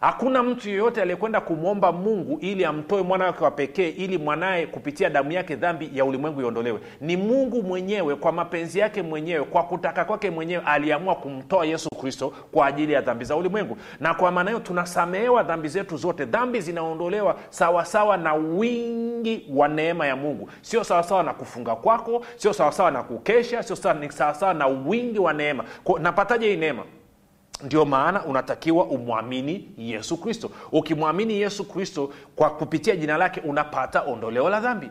hakuna 0.00 0.42
mtu 0.42 0.68
yeyote 0.68 1.02
aliyekwenda 1.02 1.40
kumwomba 1.40 1.92
mungu 1.92 2.38
ili 2.40 2.64
amtoe 2.64 3.02
mwana 3.02 3.24
wake 3.24 3.44
wa 3.44 3.50
pekee 3.50 3.88
ili 3.88 4.18
mwanaye 4.18 4.66
kupitia 4.66 5.10
damu 5.10 5.32
yake 5.32 5.56
dhambi 5.56 5.90
ya 5.94 6.04
ulimwengu 6.04 6.40
iondolewe. 6.40 6.80
Ni 7.00 7.16
mungu 7.16 7.62
mwenyewe 7.62 8.16
kwa 8.16 8.32
mapenzi 8.32 8.78
yake 8.78 9.02
mwenyewe 9.02 9.44
kwa 9.44 9.62
kutaka 9.62 10.04
kwake 10.04 10.30
mwenyewe 10.30 10.62
aliamua 10.66 11.14
kumtoa 11.14 11.66
yesu 11.66 11.88
kristo 12.00 12.32
kwa 12.52 12.66
ajili 12.66 12.92
ya 12.92 13.00
dhambi 13.00 13.24
za 13.24 13.36
ulimwengu. 13.36 13.76
Na 14.00 14.14
kwa 14.14 14.30
maana 14.30 14.50
hiyo 14.50 14.60
tunasamehewa 14.62 15.42
dhambi 15.42 15.68
zetu 15.68 15.96
zote. 15.96 16.24
Dhambi 16.24 16.60
zinaondolewa 16.60 17.36
sawasawa 17.50 18.16
na 18.16 18.34
wingi 18.34 19.46
wa 19.54 19.68
neema 19.68 20.06
ya 20.06 20.16
mungu. 20.16 20.50
Sio 20.62 20.84
sawasawa 20.84 21.22
na 21.22 21.34
kufunga 21.34 21.76
kwako 21.76 22.24
sio 22.36 22.52
sawasawa 22.52 22.90
na 22.90 23.02
kukesha 23.02 23.62
sio 23.62 23.76
sawasawa 23.76 24.54
na 24.54 24.66
wingi 24.66 25.18
wa 25.18 25.32
neema. 25.32 25.64
Napataje 26.00 26.48
hii 26.48 26.56
neema 26.56 26.82
ndio 27.62 27.84
maana 27.84 28.24
unatakiwa 28.24 28.84
umwamini 28.84 29.68
yesu 29.78 30.16
kristo. 30.16 30.50
Ukimwamini 30.72 31.40
yesu 31.40 31.64
kristo 31.64 32.12
kwa 32.36 32.50
kupitia 32.50 32.96
jina 32.96 33.16
lake 33.16 33.40
unapata 33.40 34.02
ondoleo 34.02 34.48
la 34.48 34.60
dhambi. 34.60 34.90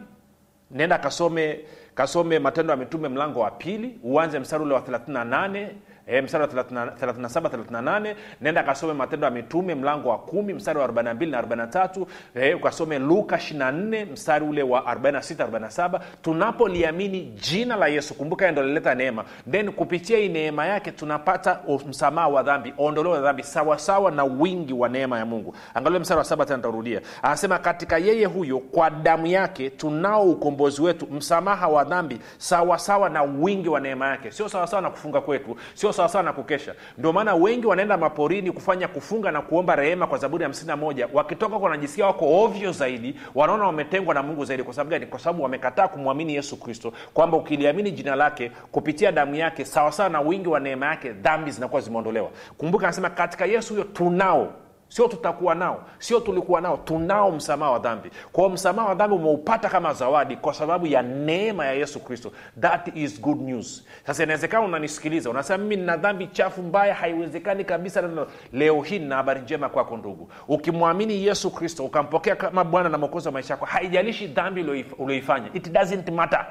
Nenda 0.72 0.98
kasome 0.98 1.60
kasome 1.96 2.40
matendo 2.40 2.72
ya 2.72 2.78
mitume 2.78 3.10
mlango 3.10 3.40
wa 3.40 3.52
pili 3.52 4.00
uanze 4.04 4.40
mstari 4.40 4.64
ule 4.64 4.74
wa 4.74 4.80
38 4.82 5.68
e, 6.08 6.22
mstari 6.22 6.44
wa 6.44 6.50
37 6.64 7.42
38 7.50 8.16
nenda 8.42 8.64
kasome 8.64 8.94
matendo 8.94 9.26
ya 9.26 9.32
mitume 9.32 9.76
mlango 9.76 10.10
wa 10.10 10.18
kumi 10.18 10.54
mstari 10.54 10.80
wa 10.80 10.88
42 10.88 11.30
na 11.30 11.42
43 11.42 12.06
e, 12.36 12.54
ukasome 12.54 13.00
luka 13.00 13.36
24 13.36 14.12
mstari 14.12 14.46
ule 14.46 14.64
wa 14.64 14.80
46 14.82 15.48
47 15.48 16.00
tunapoliamini 16.22 17.22
jina 17.22 17.76
la 17.76 17.88
yesu 17.88 18.14
kumbuka 18.14 18.52
ndo 18.52 18.64
lileta 18.64 18.96
neema. 18.96 19.24
Then 19.52 19.72
kupitia 19.72 20.18
hii 20.18 20.30
neema 20.30 20.66
yake 20.66 20.92
tunapata 20.92 21.60
msamaha 21.88 22.28
wa 22.28 22.44
dhambi 22.44 22.74
ondoleo 22.78 23.14
la 23.14 23.22
dhambi 23.22 23.44
sawasawa 23.44 24.12
na 24.12 24.24
wingi 24.24 24.74
wa 24.74 24.90
neema 24.90 25.20
ya 25.20 25.26
mungu. 25.26 25.56
Angalia 25.74 26.00
mstari 26.00 26.18
wa 26.18 26.24
saba 26.24 26.46
tena 26.46 26.60
tarudia 26.60 27.02
anasema 27.22 27.60
katika 27.60 27.98
yeye 27.98 28.26
huyo 28.26 28.60
kwa 28.60 28.90
damu 28.90 29.28
yake 29.28 29.70
tunao 29.70 30.24
ukombozi 30.24 30.82
wetu 30.82 31.08
msamaha 31.12 31.68
wa 31.68 31.84
dhambi 31.84 32.20
sawasawa 32.38 33.10
na 33.10 33.24
wingi 33.24 33.70
wa 33.70 33.80
neema 33.80 34.08
yake. 34.08 34.32
Sio 34.32 34.50
sawasawa 34.50 34.82
na 34.82 34.90
kufunga 34.90 35.22
kwetu 35.22 35.56
sio 35.74 35.94
sawasawa 35.98 36.24
na 36.24 36.34
kukesha. 36.34 36.76
Ndio 36.98 37.14
maana 37.14 37.36
wengi 37.36 37.68
wanaenda 37.68 37.98
maporini 37.98 38.52
kufanya 38.52 38.88
kufunga 38.88 39.32
na 39.32 39.42
kuomba 39.42 39.76
rehema 39.76 40.08
kwa 40.08 40.18
zaburi 40.18 40.44
hamsini 40.44 40.68
na 40.68 40.76
moja. 40.76 41.08
Wakitoka 41.14 41.56
wanajisikia 41.58 42.06
wako 42.06 42.44
ovyo 42.44 42.72
zaidi 42.72 43.16
wanaona 43.36 43.66
wametengwa 43.66 44.14
na 44.14 44.24
mungu 44.24 44.46
zaidi. 44.46 44.64
Kwa 44.64 44.74
sababu 44.74 44.90
gani? 44.92 45.06
Kwa 45.06 45.20
sababu 45.20 45.44
wamekataa 45.44 45.88
kumwamini 45.88 46.36
yesu 46.36 46.60
kristo. 46.60 46.94
Kwamba 47.14 47.38
ukiliamini 47.38 47.92
jina 47.92 48.16
lake 48.16 48.52
kupitia 48.72 49.12
damu 49.12 49.36
yake 49.36 49.66
sawasawa 49.66 50.10
na 50.10 50.22
wingi 50.22 50.48
wa 50.50 50.60
neema 50.60 50.86
yake 50.86 51.10
dhambi 51.12 51.52
zinakuwa 51.52 51.82
zimeondolewa. 51.82 52.30
Kumbuka 52.58 52.88
anasema 52.88 53.10
katika 53.10 53.46
yesu 53.46 53.74
huyo 53.74 53.86
tunao 53.86 54.54
sio 54.90 55.08
tutakuwa 55.08 55.56
nao 55.56 55.84
sio 56.00 56.20
tulikuwa 56.20 56.62
nao 56.62 56.78
tunao 56.78 57.32
msamaha 57.32 57.72
wa 57.72 57.80
dhambi. 57.80 58.12
Kwao 58.32 58.50
msamaha 58.50 58.88
wa 58.88 58.96
dhambi 58.96 59.16
umeupata 59.16 59.70
kama 59.70 59.94
zawadi 59.94 60.36
kwa 60.36 60.54
sababu 60.54 60.88
ya 60.88 61.02
neema 61.02 61.66
ya 61.66 61.74
yesu 61.74 62.00
kristo. 62.00 62.32
That 62.62 62.96
is 62.98 63.22
good 63.22 63.42
news. 63.42 63.86
Sasa 64.08 64.24
inawezekana 64.24 64.66
unanisikiliza 64.66 65.30
unasema 65.30 65.64
mimi 65.64 65.76
nina 65.76 65.98
dhambi 65.98 66.28
chafu 66.28 66.62
mbaya 66.62 66.94
haiwezekani 66.94 67.64
kabisa 67.64 68.10
leo 68.54 68.82
hii 68.82 69.00
nina 69.00 69.16
habari 69.16 69.42
njema 69.42 69.70
kwako 69.70 69.98
ndugu. 69.98 70.30
Ukimwamini 70.48 71.26
yesu 71.26 71.52
kristo 71.52 71.86
ukampokea 71.86 72.36
kama 72.36 72.64
bwana 72.64 72.90
na 72.90 72.98
mwokozi 72.98 73.28
wa 73.28 73.32
maisha 73.32 73.54
yako 73.54 73.66
haijalishi 73.66 74.28
dhambi 74.28 74.62
ulioifanya 74.98 75.50
it 75.54 75.72
doesn't 75.72 76.12
matter 76.12 76.46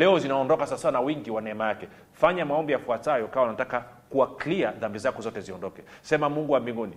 leo 0.00 0.18
zinaondoka 0.18 0.66
sasa 0.66 0.90
na 0.90 1.00
wingi 1.00 1.30
wa 1.30 1.40
neema 1.42 1.68
yake. 1.68 1.88
Fanya 2.12 2.44
maombi 2.44 2.72
yafuatayo 2.72 3.28
kawa 3.28 3.46
unataka 3.46 3.80
kuwa 3.80 4.36
clear 4.36 4.74
dhambi 4.78 4.98
zako 4.98 5.22
zote 5.22 5.40
ziondoke. 5.40 5.82
Sema 6.02 6.28
mungu 6.28 6.52
wa 6.52 6.60
mbinguni 6.60 6.96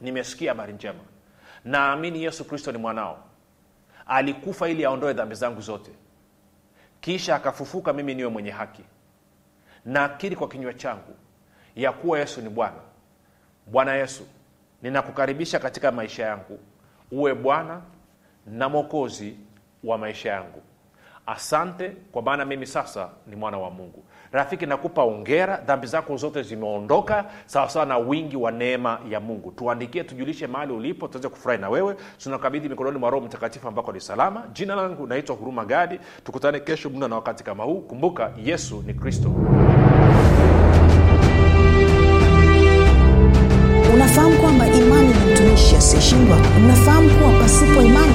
nimesikia 0.00 0.50
habari 0.50 0.72
njema. 0.72 0.98
Naamini 1.64 2.22
yesu 2.22 2.44
kristo 2.44 2.72
ni 2.72 2.78
mwanao. 2.78 3.24
Alikufa 4.06 4.68
ili 4.68 4.84
aondoe 4.84 5.12
dhambi 5.12 5.34
zangu 5.34 5.60
zote. 5.60 5.90
Kisha 7.00 7.36
akafufuka 7.36 7.92
mimi 7.92 8.14
niwe 8.14 8.28
mwenye 8.30 8.50
haki. 8.50 8.82
Naakiri 9.84 10.36
kwa 10.36 10.48
kinywa 10.48 10.74
changu 10.74 11.14
ya 11.76 11.92
kuwa 11.92 12.18
yesu 12.18 12.40
ni 12.40 12.48
bwana. 12.48 12.80
Bwana 13.66 13.94
yesu 13.94 14.26
ninakukaribisha 14.82 15.58
katika 15.58 15.92
maisha 15.92 16.26
yangu. 16.26 16.58
Uwe 17.10 17.34
bwana 17.34 17.82
na 18.46 18.68
mwokozi 18.68 19.36
wa 19.84 19.98
maisha 19.98 20.30
yangu 20.32 20.62
asante 21.26 21.88
kwa 22.12 22.22
maana 22.22 22.44
mimi 22.44 22.66
sasa 22.66 23.08
ni 23.26 23.36
mwana 23.36 23.58
wa 23.58 23.70
mungu. 23.70 24.04
Rafiki 24.32 24.66
nakupa 24.66 25.02
ongera 25.02 25.56
dhambi 25.56 25.86
zako 25.86 26.16
zote 26.16 26.42
zimeondoka 26.42 27.24
sawasawa 27.46 27.86
na 27.86 27.98
wingi 27.98 28.36
wa 28.36 28.50
neema 28.50 28.98
ya 29.10 29.20
mungu. 29.20 29.50
Tuandikie 29.50 30.04
tujulishe 30.04 30.46
mahali 30.46 30.72
ulipo 30.72 31.08
tuweze 31.08 31.28
kufurahi 31.28 31.60
na 31.60 31.68
wewe. 31.70 31.96
Tunakabidhi 32.18 32.68
mikononi 32.68 32.98
mwa 32.98 33.10
roho 33.10 33.26
mtakatifu 33.26 33.68
ambako 33.68 33.92
ni 33.92 34.00
salama. 34.00 34.42
Jina 34.52 34.74
langu 34.74 35.06
naitwa 35.06 35.36
huruma 35.36 35.64
gadi. 35.64 36.00
Tukutane 36.24 36.60
kesho 36.60 36.90
muda 36.90 37.08
na 37.08 37.14
wakati 37.16 37.44
kama 37.44 37.64
huu. 37.64 37.80
Kumbuka 37.80 38.32
yesu 38.44 38.82
ni 38.86 38.94
kristo. 38.94 39.32
Unafahamu 43.94 44.36
kwamba 44.36 44.66
imani 44.68 45.08
ni 45.08 45.32
mtumishi 45.32 45.76
asiyeshindwa? 45.76 46.36
Unafahamu 46.64 47.10
kuwa 47.10 47.32
pasipo 47.40 47.82
imani 47.82 48.14